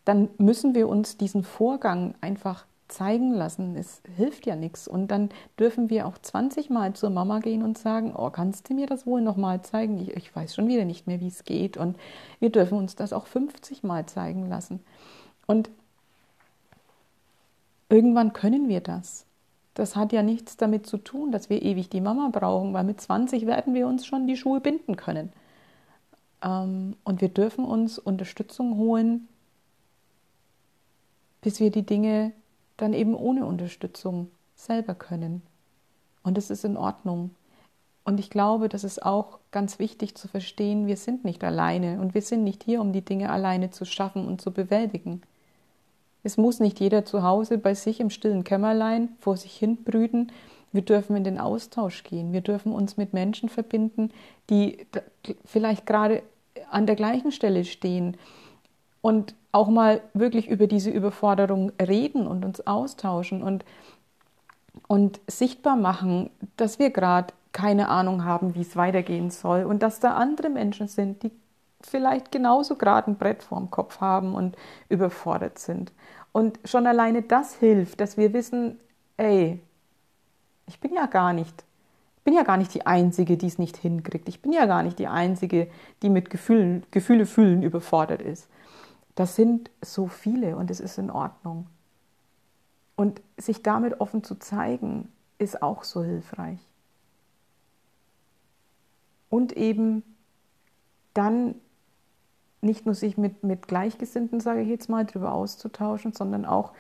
dann 0.05 0.31
müssen 0.39 0.75
wir 0.75 0.89
uns 0.89 1.17
diesen 1.17 1.45
Vorgang 1.45 2.15
einfach 2.21 2.67
zeigen 2.89 3.33
lassen. 3.33 3.77
Es 3.77 4.03
hilft 4.17 4.47
ja 4.47 4.57
nichts. 4.57 4.89
Und 4.89 5.09
dann 5.09 5.31
dürfen 5.59 5.91
wir 5.91 6.07
auch 6.07 6.19
20 6.19 6.71
Mal 6.71 6.95
zur 6.95 7.11
Mama 7.11 7.41
gehen 7.41 7.63
und 7.63 7.79
sagen, 7.79 8.15
oh, 8.17 8.31
kannst 8.31 8.69
du 8.69 8.75
mir 8.75 8.87
das 8.87 9.07
wohl 9.07 9.21
nochmal 9.21 9.63
zeigen? 9.63 9.99
Ich, 10.01 10.17
ich 10.17 10.35
weiß 10.35 10.55
schon 10.55 10.69
wieder 10.69 10.85
nicht 10.85 11.07
mehr, 11.07 11.21
wie 11.21 11.29
es 11.29 11.45
geht. 11.45 11.77
Und 11.77 11.97
wir 12.41 12.51
dürfen 12.51 12.79
uns 12.79 12.97
das 12.97 13.13
auch 13.13 13.27
50 13.27 13.83
Mal 13.83 14.07
zeigen 14.07 14.49
lassen. 14.49 14.81
Und 15.47 15.71
irgendwann 17.89 18.33
können 18.33 18.69
wir 18.69 18.81
das. 18.81 19.27
Das 19.75 19.95
hat 19.95 20.13
ja 20.13 20.23
nichts 20.23 20.57
damit 20.57 20.87
zu 20.87 20.99
tun, 20.99 21.31
dass 21.31 21.51
wir 21.51 21.63
ewig 21.63 21.89
die 21.89 22.01
Mama 22.01 22.31
brauchen, 22.33 22.75
weil 22.75 22.85
mit 22.85 23.01
20 23.01 23.47
werden 23.47 23.75
wir 23.75 23.87
uns 23.87 24.07
schon 24.07 24.27
die 24.27 24.37
Schuhe 24.37 24.61
binden 24.61 24.97
können. 24.97 25.33
Ähm, 26.43 26.97
und 27.05 27.21
wir 27.21 27.29
dürfen 27.29 27.65
uns 27.65 27.99
Unterstützung 27.99 28.77
holen, 28.77 29.29
bis 31.41 31.61
wir 31.61 31.71
die 31.71 31.87
Dinge 31.87 32.33
dann 32.79 32.95
eben 32.95 33.15
ohne 33.15 33.45
Unterstützung 33.45 34.31
selber 34.55 34.95
können. 34.95 35.43
Und 36.23 36.39
es 36.39 36.51
ist 36.51 36.65
in 36.65 36.77
Ordnung. 36.77 37.31
Und 38.05 38.19
ich 38.19 38.31
glaube, 38.31 38.71
das 38.71 38.85
ist 38.85 39.05
auch 39.05 39.39
ganz 39.51 39.79
wichtig 39.79 40.15
zu 40.15 40.29
verstehen, 40.29 40.87
wir 40.87 40.97
sind 40.97 41.25
nicht 41.25 41.45
alleine 41.45 42.01
und 42.01 42.15
wir 42.15 42.23
sind 42.23 42.43
nicht 42.43 42.65
hier, 42.65 42.81
um 42.81 42.93
die 42.95 43.05
Dinge 43.05 43.31
alleine 43.31 43.71
zu 43.71 43.85
schaffen 43.85 44.27
und 44.27 44.41
zu 44.41 44.51
bewältigen. 44.51 45.21
Es 46.23 46.37
muss 46.37 46.59
nicht 46.59 46.81
jeder 46.81 47.05
zu 47.05 47.23
Hause 47.23 47.59
bei 47.59 47.75
sich 47.75 48.01
im 48.01 48.11
stillen 48.11 48.45
Kämmerlein 48.45 49.11
vor 49.21 49.37
sich 49.37 49.55
hin 49.55 49.85
brüten. 49.85 50.33
Wir 50.73 50.83
dürfen 50.83 51.17
in 51.17 51.25
den 51.25 51.39
Austausch 51.39 52.03
gehen. 52.03 52.33
Wir 52.33 52.41
dürfen 52.41 52.73
uns 52.73 52.97
mit 52.97 53.13
Menschen 53.13 53.49
verbinden, 53.49 54.11
die 54.51 54.87
vielleicht 55.45 55.87
gerade 55.87 56.23
an 56.71 56.87
der 56.87 56.97
gleichen 56.97 57.33
Stelle 57.33 57.65
stehen 57.65 58.17
und 59.01 59.35
auch 59.53 59.69
mal 59.69 60.03
wirklich 60.15 60.49
über 60.49 60.67
diese 60.67 60.91
Überforderung 60.91 61.73
reden 61.81 62.27
und 62.27 62.45
uns 62.45 62.67
austauschen 62.67 63.43
und, 63.43 63.65
und 64.87 65.21
sichtbar 65.27 65.77
machen, 65.77 66.31
dass 66.57 66.79
wir 66.79 66.91
gerade 66.91 67.35
keine 67.53 67.89
Ahnung 67.89 68.25
haben, 68.25 68.55
wie 68.55 68.61
es 68.63 68.77
weitergehen 68.77 69.31
soll 69.31 69.65
und 69.65 69.83
dass 69.83 70.01
da 70.01 70.15
andere 70.15 70.51
Menschen 70.51 70.89
sind, 70.89 71.23
die 71.23 71.33
vielleicht 71.83 72.33
genauso 72.33 72.77
gerade 72.77 73.11
ein 73.11 73.17
Brett 73.19 73.43
vorm 73.43 73.71
Kopf 73.71 74.01
haben 74.01 74.35
und 74.35 74.57
überfordert 74.89 75.59
sind. 75.59 75.93
Und 76.33 76.59
schon 76.65 76.87
alleine 76.87 77.23
das 77.23 77.55
hilft, 77.55 78.01
dass 78.01 78.17
wir 78.17 78.33
wissen, 78.33 78.79
ey, 79.17 79.61
Ich 80.67 80.81
bin 80.81 80.95
ja 80.95 81.07
gar 81.07 81.33
nicht, 81.33 81.65
bin 82.25 82.35
ja 82.35 82.43
gar 82.43 82.57
nicht 82.57 82.75
die 82.75 82.87
Einzige, 82.87 83.37
die 83.37 83.47
es 83.47 83.59
nicht 83.59 83.77
hinkriegt. 83.77 84.29
Ich 84.29 84.43
bin 84.43 84.53
ja 84.53 84.67
gar 84.67 84.83
nicht 84.83 84.99
die 84.99 85.09
Einzige, 85.09 85.69
die 86.03 86.11
mit 86.11 86.31
Gefühlen, 86.31 86.85
Gefühle 86.91 87.27
fühlen 87.27 87.63
überfordert 87.63 88.23
ist. 88.23 88.49
Das 89.19 89.35
sind 89.35 89.73
so 89.83 90.07
viele 90.07 90.55
und 90.55 90.71
es 90.71 90.79
ist 90.79 90.97
in 90.97 91.11
Ordnung. 91.11 91.67
Und 92.95 93.21
sich 93.37 93.65
damit 93.65 94.01
offen 94.01 94.23
zu 94.23 94.37
zeigen, 94.37 95.11
ist 95.39 95.61
auch 95.61 95.83
so 95.83 96.05
hilfreich. 96.05 96.61
Und 99.29 99.57
eben 99.57 100.05
dann 101.15 101.57
nicht 102.61 102.87
nur 102.87 102.95
sich 102.95 103.19
mit, 103.19 103.43
mit 103.43 103.67
Gleichgesinnten, 103.67 104.39
sage 104.39 104.61
ich 104.61 104.69
jetzt 104.69 104.89
mal, 104.89 105.05
darüber 105.05 105.33
auszutauschen, 105.33 106.13
sondern 106.13 106.45
auch 106.45 106.71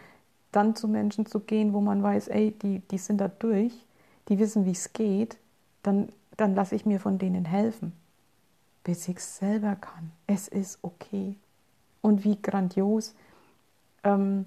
dann 0.52 0.76
zu 0.76 0.86
Menschen 0.86 1.26
zu 1.26 1.40
gehen, 1.40 1.72
wo 1.72 1.80
man 1.80 2.04
weiß, 2.04 2.28
ey, 2.28 2.52
die, 2.52 2.78
die 2.88 2.98
sind 2.98 3.20
da 3.20 3.26
durch, 3.26 3.84
die 4.28 4.38
wissen, 4.38 4.64
wie 4.64 4.70
es 4.70 4.92
geht, 4.92 5.38
dann, 5.82 6.12
dann 6.36 6.54
lasse 6.54 6.76
ich 6.76 6.86
mir 6.86 7.00
von 7.00 7.18
denen 7.18 7.46
helfen, 7.46 7.94
bis 8.84 9.08
ich 9.08 9.16
es 9.16 9.38
selber 9.38 9.74
kann. 9.74 10.12
Es 10.28 10.46
ist 10.46 10.78
okay. 10.82 11.34
Und 12.00 12.24
wie 12.24 12.40
grandios 12.40 13.14
ähm, 14.04 14.46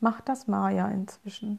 macht 0.00 0.28
das 0.28 0.46
Maya 0.46 0.88
inzwischen. 0.88 1.58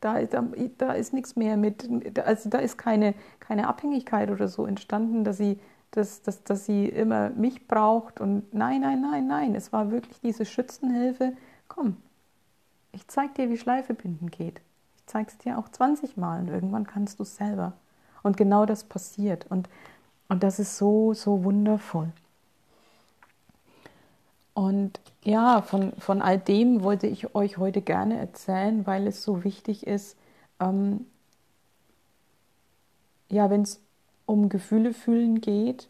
Da, 0.00 0.22
da, 0.24 0.44
da 0.78 0.92
ist 0.92 1.12
nichts 1.12 1.34
mehr 1.34 1.56
mit, 1.56 1.88
also 2.20 2.48
da 2.48 2.58
ist 2.58 2.78
keine, 2.78 3.14
keine 3.40 3.66
Abhängigkeit 3.66 4.30
oder 4.30 4.46
so 4.46 4.64
entstanden, 4.64 5.24
dass 5.24 5.38
sie, 5.38 5.58
dass, 5.90 6.22
dass, 6.22 6.44
dass 6.44 6.66
sie 6.66 6.86
immer 6.86 7.30
mich 7.30 7.66
braucht 7.66 8.20
und 8.20 8.54
nein, 8.54 8.82
nein, 8.82 9.00
nein, 9.00 9.26
nein. 9.26 9.54
Es 9.56 9.72
war 9.72 9.90
wirklich 9.90 10.20
diese 10.20 10.44
Schützenhilfe. 10.44 11.32
Komm, 11.66 11.96
ich 12.92 13.08
zeig 13.08 13.34
dir, 13.34 13.50
wie 13.50 13.58
Schleife 13.58 13.94
binden 13.94 14.30
geht. 14.30 14.60
Ich 14.96 15.06
zeig's 15.06 15.36
dir 15.38 15.58
auch 15.58 15.68
20 15.68 16.16
Mal 16.16 16.42
und 16.42 16.48
irgendwann 16.48 16.86
kannst 16.86 17.18
du 17.18 17.24
es 17.24 17.36
selber. 17.36 17.72
Und 18.22 18.36
genau 18.36 18.66
das 18.66 18.84
passiert. 18.84 19.46
Und, 19.48 19.68
und 20.28 20.42
das 20.42 20.58
ist 20.58 20.76
so, 20.76 21.14
so 21.14 21.44
wundervoll. 21.44 22.12
Und 24.54 25.00
ja, 25.22 25.62
von, 25.62 25.92
von 25.98 26.20
all 26.20 26.38
dem 26.38 26.82
wollte 26.82 27.06
ich 27.06 27.34
euch 27.34 27.58
heute 27.58 27.80
gerne 27.80 28.18
erzählen, 28.18 28.86
weil 28.86 29.06
es 29.06 29.22
so 29.22 29.44
wichtig 29.44 29.86
ist, 29.86 30.16
ähm, 30.58 31.06
ja, 33.28 33.50
wenn 33.50 33.62
es 33.62 33.80
um 34.26 34.48
Gefühle 34.48 34.94
fühlen 34.94 35.40
geht, 35.40 35.88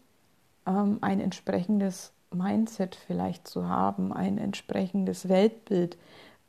ähm, 0.67 0.99
ein 1.01 1.19
entsprechendes 1.19 2.11
Mindset 2.31 2.95
vielleicht 2.95 3.47
zu 3.47 3.67
haben, 3.67 4.13
ein 4.13 4.37
entsprechendes 4.37 5.29
Weltbild, 5.29 5.97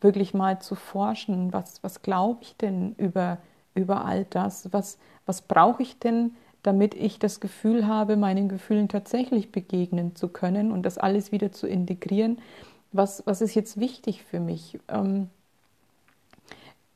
wirklich 0.01 0.35
mal 0.35 0.61
zu 0.61 0.75
forschen, 0.75 1.53
was, 1.53 1.83
was 1.83 2.03
glaube 2.03 2.43
ich 2.43 2.57
denn 2.57 2.95
über, 2.97 3.39
über 3.75 4.05
all 4.05 4.25
das, 4.25 4.73
was, 4.73 4.99
was 5.27 5.43
brauche 5.43 5.83
ich 5.83 5.99
denn, 5.99 6.37
damit 6.63 6.95
ich 6.95 7.19
das 7.19 7.41
Gefühl 7.41 7.87
habe, 7.87 8.17
meinen 8.17 8.49
Gefühlen 8.49 8.89
tatsächlich 8.89 9.51
begegnen 9.51 10.15
zu 10.15 10.29
können 10.29 10.73
und 10.73 10.83
das 10.83 10.99
alles 10.99 11.33
wieder 11.33 11.53
zu 11.53 11.67
integrieren. 11.67 12.39
Was, 12.93 13.23
was 13.27 13.41
ist 13.41 13.55
jetzt 13.55 13.79
wichtig 13.79 14.25
für 14.25 14.41
mich? 14.41 14.79
Ähm, 14.89 15.29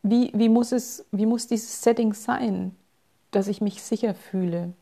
wie, 0.02 0.30
wie, 0.34 0.48
muss 0.48 0.72
es, 0.72 1.06
wie 1.12 1.26
muss 1.26 1.46
dieses 1.46 1.82
Setting 1.82 2.12
sein, 2.12 2.74
dass 3.30 3.48
ich 3.48 3.60
mich 3.60 3.82
sicher 3.82 4.14
fühle? 4.14 4.72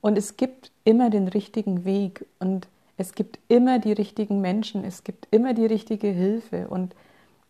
Und 0.00 0.16
es 0.18 0.36
gibt 0.36 0.70
immer 0.84 1.10
den 1.10 1.28
richtigen 1.28 1.84
Weg 1.84 2.26
und 2.38 2.68
es 2.96 3.14
gibt 3.14 3.38
immer 3.48 3.78
die 3.78 3.92
richtigen 3.92 4.40
Menschen, 4.40 4.84
es 4.84 5.02
gibt 5.04 5.26
immer 5.30 5.54
die 5.54 5.66
richtige 5.66 6.08
Hilfe. 6.08 6.68
Und 6.68 6.94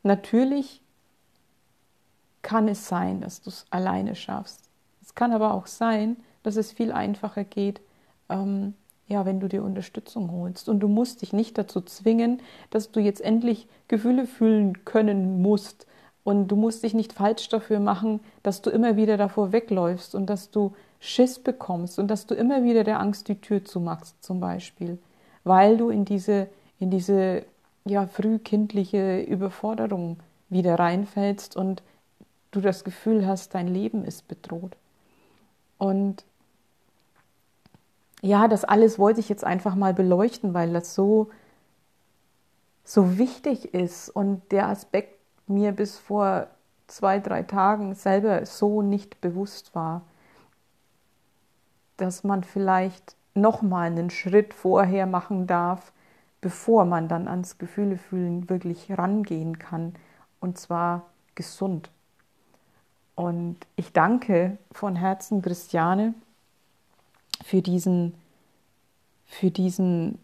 natürlich 0.02 0.80
kann 2.42 2.68
es 2.68 2.88
sein, 2.88 3.20
dass 3.20 3.42
du 3.42 3.50
es 3.50 3.66
alleine 3.70 4.14
schaffst. 4.14 4.60
Es 5.02 5.14
kann 5.14 5.32
aber 5.32 5.54
auch 5.54 5.66
sein, 5.66 6.16
dass 6.42 6.56
es 6.56 6.72
viel 6.72 6.92
einfacher 6.92 7.44
geht, 7.44 7.80
ähm, 8.28 8.74
ja, 9.08 9.26
wenn 9.26 9.40
du 9.40 9.48
dir 9.48 9.62
Unterstützung 9.62 10.30
holst. 10.32 10.68
Und 10.68 10.80
du 10.80 10.88
musst 10.88 11.22
dich 11.22 11.32
nicht 11.32 11.58
dazu 11.58 11.80
zwingen, 11.80 12.40
dass 12.70 12.90
du 12.90 13.00
jetzt 13.00 13.20
endlich 13.20 13.68
Gefühle 13.88 14.26
fühlen 14.26 14.84
können 14.84 15.42
musst. 15.42 15.86
Und 16.24 16.48
du 16.48 16.56
musst 16.56 16.84
dich 16.84 16.94
nicht 16.94 17.12
falsch 17.12 17.48
dafür 17.48 17.80
machen, 17.80 18.20
dass 18.42 18.62
du 18.62 18.70
immer 18.70 18.96
wieder 18.96 19.16
davor 19.16 19.52
wegläufst 19.52 20.14
und 20.14 20.26
dass 20.26 20.50
du 20.50 20.72
Schiss 21.00 21.40
bekommst 21.40 21.98
und 21.98 22.08
dass 22.08 22.26
du 22.26 22.34
immer 22.34 22.62
wieder 22.62 22.84
der 22.84 23.00
Angst 23.00 23.26
die 23.26 23.40
Tür 23.40 23.64
zumachst, 23.64 24.22
zum 24.22 24.38
Beispiel, 24.38 24.98
weil 25.42 25.76
du 25.76 25.90
in 25.90 26.04
diese, 26.04 26.46
in 26.78 26.90
diese 26.90 27.44
ja, 27.84 28.06
frühkindliche 28.06 29.20
Überforderung 29.22 30.20
wieder 30.48 30.78
reinfällst 30.78 31.56
und 31.56 31.82
du 32.52 32.60
das 32.60 32.84
Gefühl 32.84 33.26
hast, 33.26 33.54
dein 33.54 33.66
Leben 33.66 34.04
ist 34.04 34.28
bedroht. 34.28 34.76
Und 35.78 36.24
ja, 38.22 38.46
das 38.48 38.64
alles 38.64 38.98
wollte 38.98 39.20
ich 39.20 39.28
jetzt 39.28 39.44
einfach 39.44 39.74
mal 39.74 39.92
beleuchten, 39.92 40.54
weil 40.54 40.72
das 40.72 40.94
so, 40.94 41.30
so 42.84 43.18
wichtig 43.18 43.74
ist 43.74 44.08
und 44.08 44.40
der 44.52 44.68
Aspekt 44.68 45.18
mir 45.48 45.72
bis 45.72 45.98
vor 45.98 46.46
zwei, 46.86 47.18
drei 47.18 47.42
Tagen 47.42 47.94
selber 47.94 48.46
so 48.46 48.80
nicht 48.80 49.20
bewusst 49.20 49.74
war, 49.74 50.02
dass 51.96 52.22
man 52.22 52.44
vielleicht 52.44 53.16
nochmal 53.34 53.86
einen 53.86 54.10
Schritt 54.10 54.54
vorher 54.54 55.06
machen 55.06 55.48
darf, 55.48 55.92
bevor 56.40 56.84
man 56.84 57.08
dann 57.08 57.26
ans 57.26 57.58
Gefühlefühlen 57.58 58.48
wirklich 58.48 58.96
rangehen 58.96 59.58
kann 59.58 59.94
und 60.40 60.58
zwar 60.58 61.06
gesund. 61.34 61.90
Und 63.16 63.56
ich 63.74 63.92
danke 63.92 64.58
von 64.70 64.94
Herzen 64.96 65.42
Christiane 65.42 66.14
für 67.42 67.62
diesen, 67.62 68.14
für 69.26 69.50
diesen 69.50 70.18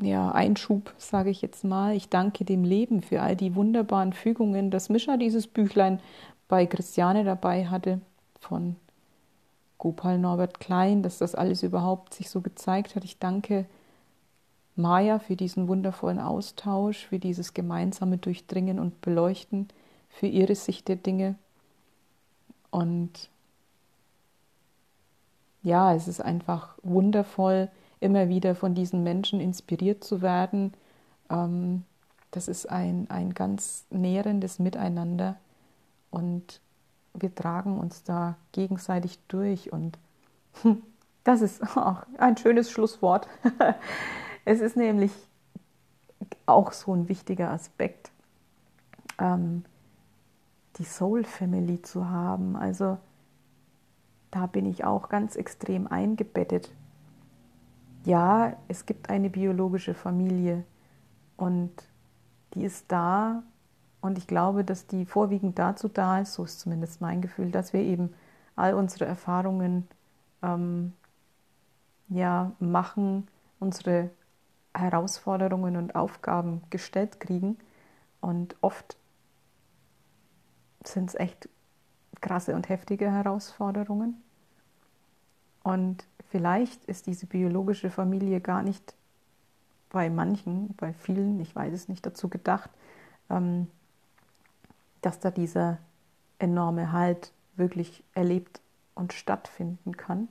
ja, 0.00 0.30
Einschub, 0.30 0.92
sage 0.98 1.30
ich 1.30 1.42
jetzt 1.42 1.64
mal. 1.64 1.94
Ich 1.94 2.08
danke 2.08 2.44
dem 2.44 2.64
Leben 2.64 3.02
für 3.02 3.22
all 3.22 3.36
die 3.36 3.54
wunderbaren 3.54 4.12
Fügungen, 4.12 4.70
dass 4.70 4.88
Mischa 4.88 5.16
dieses 5.16 5.46
Büchlein 5.46 6.00
bei 6.48 6.66
Christiane 6.66 7.24
dabei 7.24 7.66
hatte 7.66 8.00
von 8.40 8.76
Gopal 9.78 10.18
Norbert 10.18 10.60
Klein, 10.60 11.02
dass 11.02 11.18
das 11.18 11.34
alles 11.34 11.62
überhaupt 11.62 12.14
sich 12.14 12.30
so 12.30 12.40
gezeigt 12.40 12.96
hat. 12.96 13.04
Ich 13.04 13.18
danke 13.18 13.66
Maya 14.76 15.18
für 15.18 15.36
diesen 15.36 15.68
wundervollen 15.68 16.18
Austausch, 16.18 17.06
für 17.06 17.18
dieses 17.18 17.54
gemeinsame 17.54 18.18
Durchdringen 18.18 18.78
und 18.78 19.00
Beleuchten, 19.00 19.68
für 20.08 20.26
ihre 20.26 20.54
Sicht 20.54 20.88
der 20.88 20.96
Dinge. 20.96 21.36
Und 22.70 23.28
ja, 25.64 25.94
es 25.94 26.06
ist 26.06 26.20
einfach 26.20 26.76
wundervoll, 26.82 27.68
immer 27.98 28.28
wieder 28.28 28.54
von 28.54 28.74
diesen 28.74 29.02
Menschen 29.02 29.40
inspiriert 29.40 30.04
zu 30.04 30.22
werden. 30.22 30.74
Ähm, 31.30 31.84
das 32.30 32.48
ist 32.48 32.70
ein, 32.70 33.06
ein 33.08 33.32
ganz 33.32 33.86
nährendes 33.90 34.58
Miteinander 34.58 35.36
und 36.10 36.60
wir 37.14 37.34
tragen 37.34 37.78
uns 37.78 38.04
da 38.04 38.36
gegenseitig 38.52 39.18
durch 39.28 39.72
und 39.72 39.98
das 41.24 41.40
ist 41.40 41.62
auch 41.76 42.02
ein 42.18 42.36
schönes 42.36 42.70
Schlusswort. 42.70 43.26
es 44.44 44.60
ist 44.60 44.76
nämlich 44.76 45.12
auch 46.44 46.72
so 46.72 46.94
ein 46.94 47.08
wichtiger 47.08 47.50
Aspekt, 47.50 48.10
ähm, 49.18 49.64
die 50.76 50.84
Soul 50.84 51.24
Family 51.24 51.80
zu 51.80 52.10
haben. 52.10 52.54
Also 52.54 52.98
da 54.34 54.46
bin 54.46 54.66
ich 54.66 54.84
auch 54.84 55.08
ganz 55.08 55.36
extrem 55.36 55.86
eingebettet. 55.86 56.74
Ja, 58.04 58.56
es 58.66 58.84
gibt 58.84 59.08
eine 59.08 59.30
biologische 59.30 59.94
Familie 59.94 60.64
und 61.36 61.70
die 62.54 62.64
ist 62.64 62.90
da 62.90 63.44
und 64.00 64.18
ich 64.18 64.26
glaube, 64.26 64.64
dass 64.64 64.86
die 64.86 65.06
vorwiegend 65.06 65.58
dazu 65.58 65.88
da 65.88 66.18
ist, 66.18 66.34
so 66.34 66.44
ist 66.44 66.60
zumindest 66.60 67.00
mein 67.00 67.22
Gefühl, 67.22 67.50
dass 67.52 67.72
wir 67.72 67.80
eben 67.80 68.12
all 68.56 68.74
unsere 68.74 69.06
Erfahrungen 69.06 69.86
ähm, 70.42 70.92
ja, 72.08 72.52
machen, 72.58 73.28
unsere 73.60 74.10
Herausforderungen 74.74 75.76
und 75.76 75.94
Aufgaben 75.94 76.62
gestellt 76.70 77.20
kriegen. 77.20 77.56
Und 78.20 78.56
oft 78.60 78.96
sind 80.82 81.10
es 81.10 81.14
echt 81.14 81.48
krasse 82.20 82.54
und 82.54 82.68
heftige 82.68 83.10
Herausforderungen. 83.10 84.23
Und 85.64 86.06
vielleicht 86.30 86.84
ist 86.84 87.08
diese 87.08 87.26
biologische 87.26 87.90
Familie 87.90 88.40
gar 88.40 88.62
nicht 88.62 88.94
bei 89.88 90.10
manchen, 90.10 90.74
bei 90.76 90.92
vielen, 90.92 91.40
ich 91.40 91.56
weiß 91.56 91.72
es 91.72 91.88
nicht, 91.88 92.04
dazu 92.04 92.28
gedacht, 92.28 92.70
ähm, 93.30 93.66
dass 95.00 95.18
da 95.20 95.30
dieser 95.30 95.78
enorme 96.38 96.92
Halt 96.92 97.32
wirklich 97.56 98.04
erlebt 98.12 98.60
und 98.94 99.12
stattfinden 99.12 99.96
kann, 99.96 100.28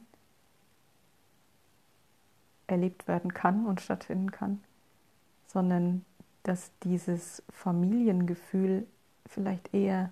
erlebt 2.68 3.08
werden 3.08 3.34
kann 3.34 3.66
und 3.66 3.82
stattfinden 3.82 4.32
kann, 4.32 4.64
sondern 5.48 6.06
dass 6.44 6.72
dieses 6.84 7.42
Familiengefühl 7.50 8.86
vielleicht 9.26 9.74
eher 9.74 10.12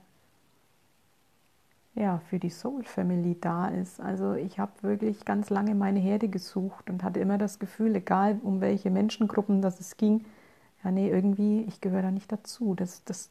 ja, 1.96 2.20
für 2.30 2.40
die 2.40 2.50
Soul 2.50 2.84
Family 2.84 3.38
da 3.40 3.68
ist. 3.68 4.00
Also 4.00 4.34
ich 4.34 4.60
habe 4.60 4.72
wirklich 4.82 5.26
ganz 5.26 5.50
lange 5.50 5.76
meine 5.76 6.00
Herde 6.00 6.30
gesucht 6.30 6.90
und 6.90 7.04
hatte 7.04 7.20
immer 7.20 7.38
das 7.38 7.60
Gefühl, 7.60 7.96
egal 7.96 8.40
um 8.44 8.62
welche 8.62 8.90
Menschengruppen 8.90 9.62
das 9.62 9.80
es 9.80 9.98
ging, 9.98 10.26
ja 10.84 10.92
nee, 10.92 11.10
irgendwie, 11.10 11.62
ich 11.68 11.82
gehöre 11.82 12.04
da 12.04 12.12
nicht 12.12 12.32
dazu. 12.32 12.76
Das, 12.76 13.04
das, 13.04 13.30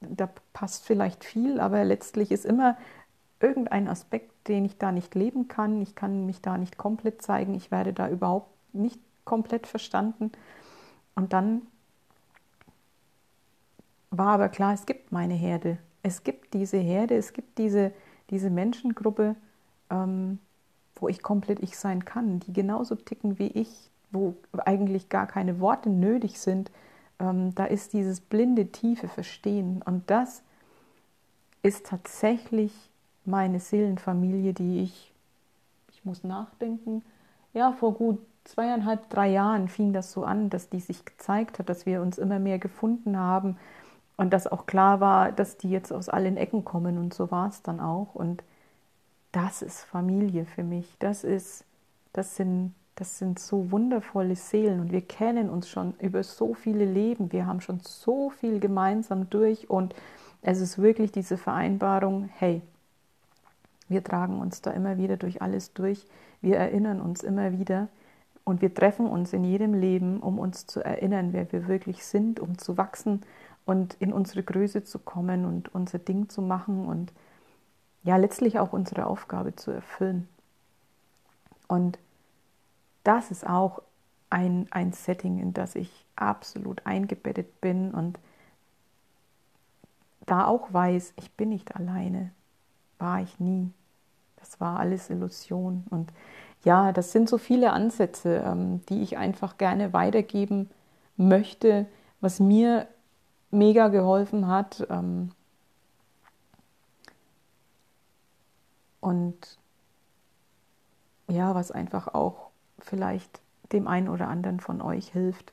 da 0.00 0.28
passt 0.52 0.84
vielleicht 0.84 1.24
viel, 1.24 1.60
aber 1.60 1.84
letztlich 1.84 2.32
ist 2.32 2.44
immer 2.44 2.76
irgendein 3.40 3.88
Aspekt, 3.88 4.48
den 4.48 4.64
ich 4.64 4.78
da 4.78 4.92
nicht 4.92 5.14
leben 5.14 5.48
kann. 5.48 5.80
Ich 5.80 5.94
kann 5.94 6.26
mich 6.26 6.40
da 6.40 6.58
nicht 6.58 6.76
komplett 6.78 7.22
zeigen. 7.22 7.54
Ich 7.54 7.70
werde 7.70 7.92
da 7.92 8.08
überhaupt 8.08 8.50
nicht 8.74 9.00
komplett 9.24 9.66
verstanden. 9.66 10.32
Und 11.14 11.32
dann 11.32 11.62
war 14.10 14.32
aber 14.34 14.48
klar, 14.48 14.74
es 14.74 14.86
gibt 14.86 15.12
meine 15.12 15.34
Herde 15.34 15.78
es 16.04 16.22
gibt 16.22 16.54
diese 16.54 16.76
Herde, 16.76 17.16
es 17.16 17.32
gibt 17.32 17.58
diese, 17.58 17.90
diese 18.30 18.50
Menschengruppe, 18.50 19.34
ähm, 19.90 20.38
wo 20.96 21.08
ich 21.08 21.22
komplett 21.22 21.60
ich 21.60 21.76
sein 21.76 22.04
kann, 22.04 22.40
die 22.40 22.52
genauso 22.52 22.94
ticken 22.94 23.38
wie 23.38 23.48
ich, 23.48 23.90
wo 24.12 24.34
eigentlich 24.64 25.08
gar 25.08 25.26
keine 25.26 25.58
Worte 25.58 25.88
nötig 25.88 26.38
sind. 26.38 26.70
Ähm, 27.18 27.54
da 27.54 27.64
ist 27.64 27.94
dieses 27.94 28.20
blinde, 28.20 28.66
tiefe 28.66 29.08
Verstehen. 29.08 29.82
Und 29.82 30.08
das 30.10 30.42
ist 31.62 31.86
tatsächlich 31.86 32.72
meine 33.24 33.58
Seelenfamilie, 33.58 34.52
die 34.52 34.82
ich, 34.82 35.12
ich 35.90 36.04
muss 36.04 36.22
nachdenken, 36.22 37.02
ja, 37.54 37.72
vor 37.72 37.94
gut 37.94 38.18
zweieinhalb, 38.44 39.08
drei 39.08 39.30
Jahren 39.30 39.68
fing 39.68 39.94
das 39.94 40.12
so 40.12 40.24
an, 40.24 40.50
dass 40.50 40.68
die 40.68 40.80
sich 40.80 41.06
gezeigt 41.06 41.58
hat, 41.58 41.70
dass 41.70 41.86
wir 41.86 42.02
uns 42.02 42.18
immer 42.18 42.38
mehr 42.38 42.58
gefunden 42.58 43.16
haben, 43.16 43.56
und 44.16 44.32
dass 44.32 44.46
auch 44.46 44.66
klar 44.66 45.00
war, 45.00 45.32
dass 45.32 45.56
die 45.56 45.70
jetzt 45.70 45.92
aus 45.92 46.08
allen 46.08 46.36
Ecken 46.36 46.64
kommen 46.64 46.98
und 46.98 47.14
so 47.14 47.30
war 47.30 47.48
es 47.48 47.62
dann 47.62 47.80
auch. 47.80 48.14
Und 48.14 48.44
das 49.32 49.62
ist 49.62 49.82
Familie 49.82 50.44
für 50.46 50.62
mich. 50.62 50.96
Das 51.00 51.24
ist, 51.24 51.64
das 52.12 52.36
sind, 52.36 52.74
das 52.94 53.18
sind 53.18 53.40
so 53.40 53.72
wundervolle 53.72 54.36
Seelen 54.36 54.80
und 54.80 54.92
wir 54.92 55.02
kennen 55.02 55.50
uns 55.50 55.68
schon 55.68 55.94
über 55.98 56.22
so 56.22 56.54
viele 56.54 56.84
Leben. 56.84 57.32
Wir 57.32 57.46
haben 57.46 57.60
schon 57.60 57.80
so 57.80 58.30
viel 58.30 58.60
gemeinsam 58.60 59.28
durch 59.30 59.68
und 59.68 59.94
es 60.42 60.60
ist 60.60 60.78
wirklich 60.78 61.10
diese 61.10 61.36
Vereinbarung, 61.36 62.28
hey, 62.36 62.62
wir 63.88 64.04
tragen 64.04 64.38
uns 64.40 64.62
da 64.62 64.70
immer 64.70 64.96
wieder 64.96 65.16
durch 65.16 65.42
alles 65.42 65.72
durch. 65.72 66.06
Wir 66.40 66.56
erinnern 66.56 67.00
uns 67.00 67.22
immer 67.22 67.58
wieder 67.58 67.88
und 68.44 68.62
wir 68.62 68.72
treffen 68.72 69.06
uns 69.06 69.32
in 69.32 69.42
jedem 69.42 69.74
Leben, 69.74 70.20
um 70.20 70.38
uns 70.38 70.66
zu 70.66 70.84
erinnern, 70.84 71.32
wer 71.32 71.50
wir 71.50 71.66
wirklich 71.66 72.04
sind, 72.04 72.38
um 72.38 72.58
zu 72.58 72.76
wachsen 72.76 73.22
und 73.64 73.94
in 73.94 74.12
unsere 74.12 74.42
Größe 74.42 74.84
zu 74.84 74.98
kommen 74.98 75.44
und 75.44 75.74
unser 75.74 75.98
Ding 75.98 76.28
zu 76.28 76.42
machen 76.42 76.86
und 76.86 77.12
ja, 78.02 78.16
letztlich 78.16 78.58
auch 78.58 78.72
unsere 78.72 79.06
Aufgabe 79.06 79.56
zu 79.56 79.70
erfüllen. 79.70 80.28
Und 81.68 81.98
das 83.02 83.30
ist 83.30 83.46
auch 83.46 83.80
ein, 84.28 84.66
ein 84.70 84.92
Setting, 84.92 85.38
in 85.38 85.54
das 85.54 85.74
ich 85.74 86.04
absolut 86.16 86.84
eingebettet 86.86 87.60
bin 87.60 87.92
und 87.92 88.18
da 90.26 90.46
auch 90.46 90.72
weiß, 90.72 91.14
ich 91.16 91.32
bin 91.32 91.50
nicht 91.50 91.76
alleine, 91.76 92.30
war 92.98 93.20
ich 93.20 93.38
nie. 93.40 93.70
Das 94.36 94.60
war 94.60 94.78
alles 94.78 95.10
Illusion. 95.10 95.84
Und 95.90 96.12
ja, 96.64 96.92
das 96.92 97.12
sind 97.12 97.28
so 97.28 97.38
viele 97.38 97.72
Ansätze, 97.72 98.42
ähm, 98.46 98.84
die 98.86 99.02
ich 99.02 99.18
einfach 99.18 99.58
gerne 99.58 99.92
weitergeben 99.92 100.70
möchte, 101.16 101.86
was 102.20 102.40
mir 102.40 102.86
mega 103.54 103.88
geholfen 103.88 104.48
hat. 104.48 104.86
Ähm, 104.90 105.30
und 109.00 109.58
ja, 111.28 111.54
was 111.54 111.70
einfach 111.70 112.08
auch 112.08 112.50
vielleicht 112.78 113.40
dem 113.72 113.88
einen 113.88 114.08
oder 114.08 114.28
anderen 114.28 114.60
von 114.60 114.80
euch 114.80 115.12
hilft. 115.12 115.52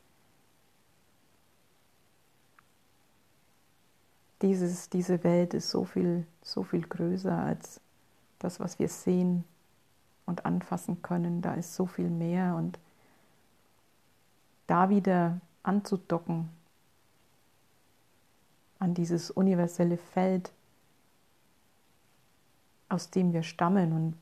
Dieses, 4.42 4.90
diese 4.90 5.24
Welt 5.24 5.54
ist 5.54 5.70
so 5.70 5.86
viel, 5.86 6.26
so 6.42 6.64
viel 6.64 6.82
größer 6.82 7.38
als 7.38 7.80
das, 8.40 8.60
was 8.60 8.80
wir 8.80 8.90
sehen 8.90 9.44
und 10.26 10.46
anfassen 10.46 11.02
können. 11.02 11.42
Da 11.42 11.54
ist 11.54 11.76
so 11.76 11.86
viel 11.86 12.10
mehr 12.10 12.56
und 12.56 12.80
da 14.66 14.90
wieder 14.90 15.40
anzudocken 15.64 16.50
an 18.82 18.96
dieses 18.96 19.30
universelle 19.30 19.98
Feld, 19.98 20.52
aus 22.90 23.12
dem 23.12 23.32
wir 23.32 23.44
stammen 23.44 23.94
und 23.94 24.16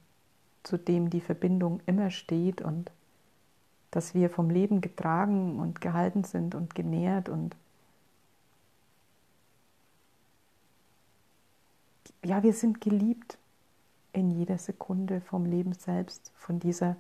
zu 0.64 0.78
dem 0.78 1.10
die 1.10 1.22
Verbindung 1.22 1.80
immer 1.86 2.12
steht 2.12 2.62
und 2.62 2.91
dass 3.89 4.14
wir 4.14 4.30
vom 4.30 4.49
Leben 4.49 4.82
getragen 4.82 5.60
und 5.60 5.80
gehalten 5.80 6.26
sind 6.26 6.55
und 6.55 6.76
genährt 6.76 7.30
und 7.30 7.55
ja, 12.24 12.43
wir 12.43 12.53
sind 12.53 12.82
geliebt 12.82 13.38
in 14.12 14.30
jeder 14.30 14.57
Sekunde 14.57 15.22
vom 15.22 15.45
Leben 15.45 15.72
selbst, 15.72 16.34
von 16.36 16.60
dieser 16.60 16.97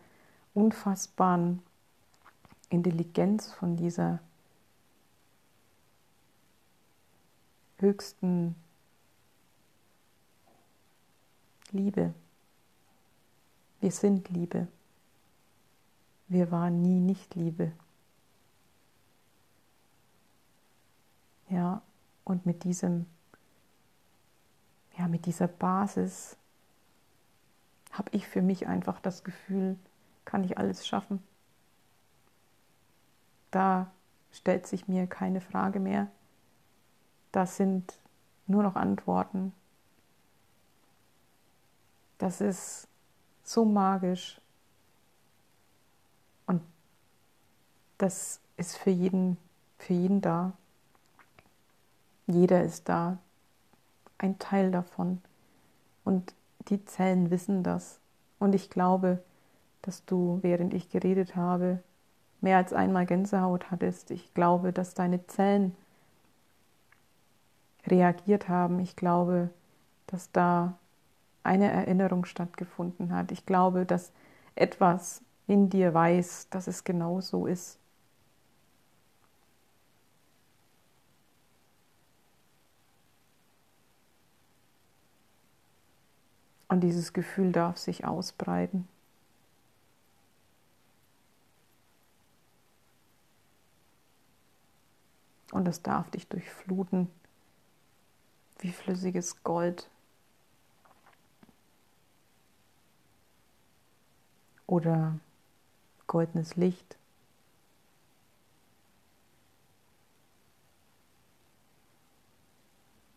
unfassbaren 0.53 1.61
Intelligenz, 2.69 3.51
von 3.51 3.75
dieser 3.75 4.21
höchsten 7.79 8.55
Liebe. 11.71 12.13
Wir 13.79 13.91
sind 13.91 14.29
Liebe. 14.29 14.67
Wir 16.27 16.51
waren 16.51 16.81
nie 16.81 16.99
nicht 16.99 17.35
Liebe. 17.35 17.71
Ja, 21.49 21.81
und 22.23 22.45
mit 22.45 22.63
diesem, 22.63 23.07
ja, 24.97 25.07
mit 25.07 25.25
dieser 25.25 25.47
Basis 25.47 26.37
habe 27.91 28.09
ich 28.11 28.27
für 28.27 28.41
mich 28.41 28.67
einfach 28.67 28.99
das 28.99 29.23
Gefühl, 29.23 29.77
kann 30.25 30.43
ich 30.43 30.57
alles 30.57 30.87
schaffen. 30.87 31.23
Da 33.49 33.91
stellt 34.31 34.67
sich 34.67 34.87
mir 34.87 35.07
keine 35.07 35.41
Frage 35.41 35.79
mehr, 35.79 36.11
das 37.31 37.57
sind 37.57 37.93
nur 38.47 38.63
noch 38.63 38.75
Antworten. 38.75 39.53
Das 42.17 42.41
ist 42.41 42.87
so 43.43 43.65
magisch. 43.65 44.41
Und 46.45 46.61
das 47.97 48.39
ist 48.57 48.77
für 48.77 48.89
jeden, 48.89 49.37
für 49.77 49.93
jeden 49.93 50.21
da. 50.21 50.53
Jeder 52.27 52.63
ist 52.63 52.89
da. 52.89 53.17
Ein 54.17 54.37
Teil 54.37 54.71
davon. 54.71 55.21
Und 56.03 56.33
die 56.67 56.83
Zellen 56.85 57.31
wissen 57.31 57.63
das. 57.63 57.99
Und 58.37 58.53
ich 58.53 58.69
glaube, 58.69 59.23
dass 59.81 60.05
du, 60.05 60.39
während 60.41 60.73
ich 60.73 60.89
geredet 60.89 61.35
habe, 61.35 61.81
mehr 62.41 62.57
als 62.57 62.73
einmal 62.73 63.05
Gänsehaut 63.05 63.71
hattest. 63.71 64.11
Ich 64.11 64.33
glaube, 64.33 64.73
dass 64.73 64.93
deine 64.93 65.25
Zellen 65.27 65.75
reagiert 67.87 68.49
haben. 68.49 68.79
Ich 68.79 68.95
glaube, 68.95 69.49
dass 70.07 70.31
da 70.31 70.77
eine 71.43 71.71
Erinnerung 71.71 72.25
stattgefunden 72.25 73.13
hat. 73.13 73.31
Ich 73.31 73.45
glaube, 73.45 73.85
dass 73.85 74.11
etwas 74.55 75.21
in 75.47 75.69
dir 75.69 75.93
weiß, 75.93 76.47
dass 76.49 76.67
es 76.67 76.83
genau 76.83 77.21
so 77.21 77.47
ist. 77.47 77.79
Und 86.67 86.81
dieses 86.81 87.13
Gefühl 87.13 87.51
darf 87.51 87.77
sich 87.77 88.05
ausbreiten. 88.05 88.87
Und 95.51 95.67
es 95.67 95.81
darf 95.81 96.11
dich 96.11 96.27
durchfluten 96.27 97.09
wie 98.59 98.71
flüssiges 98.71 99.43
Gold. 99.43 99.89
Oder 104.67 105.19
goldenes 106.07 106.55
Licht. 106.55 106.97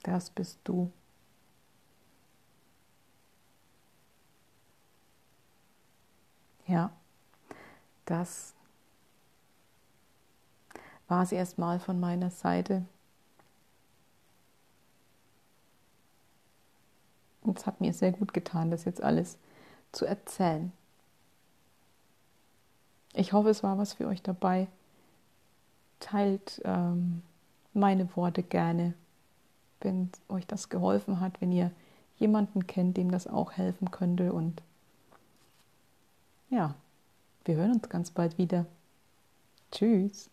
Das 0.02 0.30
bist 0.30 0.58
du. 0.64 0.90
Ja, 6.66 6.92
das 8.06 8.54
war 11.08 11.22
es 11.22 11.32
erstmal 11.32 11.78
von 11.78 12.00
meiner 12.00 12.30
Seite. 12.30 12.86
Und 17.42 17.58
es 17.58 17.66
hat 17.66 17.80
mir 17.80 17.92
sehr 17.92 18.12
gut 18.12 18.32
getan, 18.32 18.70
das 18.70 18.84
jetzt 18.84 19.02
alles 19.02 19.36
zu 19.90 20.06
erzählen. 20.06 20.72
Ich 23.14 23.32
hoffe, 23.32 23.50
es 23.50 23.62
war 23.62 23.78
was 23.78 23.94
für 23.94 24.06
euch 24.06 24.22
dabei. 24.22 24.68
Teilt 26.00 26.62
ähm, 26.64 27.22
meine 27.74 28.08
Worte 28.16 28.42
gerne, 28.42 28.94
wenn 29.80 30.10
euch 30.28 30.46
das 30.46 30.68
geholfen 30.68 31.20
hat, 31.20 31.40
wenn 31.40 31.52
ihr 31.52 31.70
jemanden 32.16 32.66
kennt, 32.66 32.96
dem 32.96 33.10
das 33.10 33.26
auch 33.26 33.52
helfen 33.52 33.90
könnte. 33.90 34.32
Und 34.32 34.62
ja, 36.50 36.74
wir 37.44 37.56
hören 37.56 37.72
uns 37.72 37.88
ganz 37.88 38.10
bald 38.10 38.38
wieder. 38.38 38.66
Tschüss. 39.70 40.31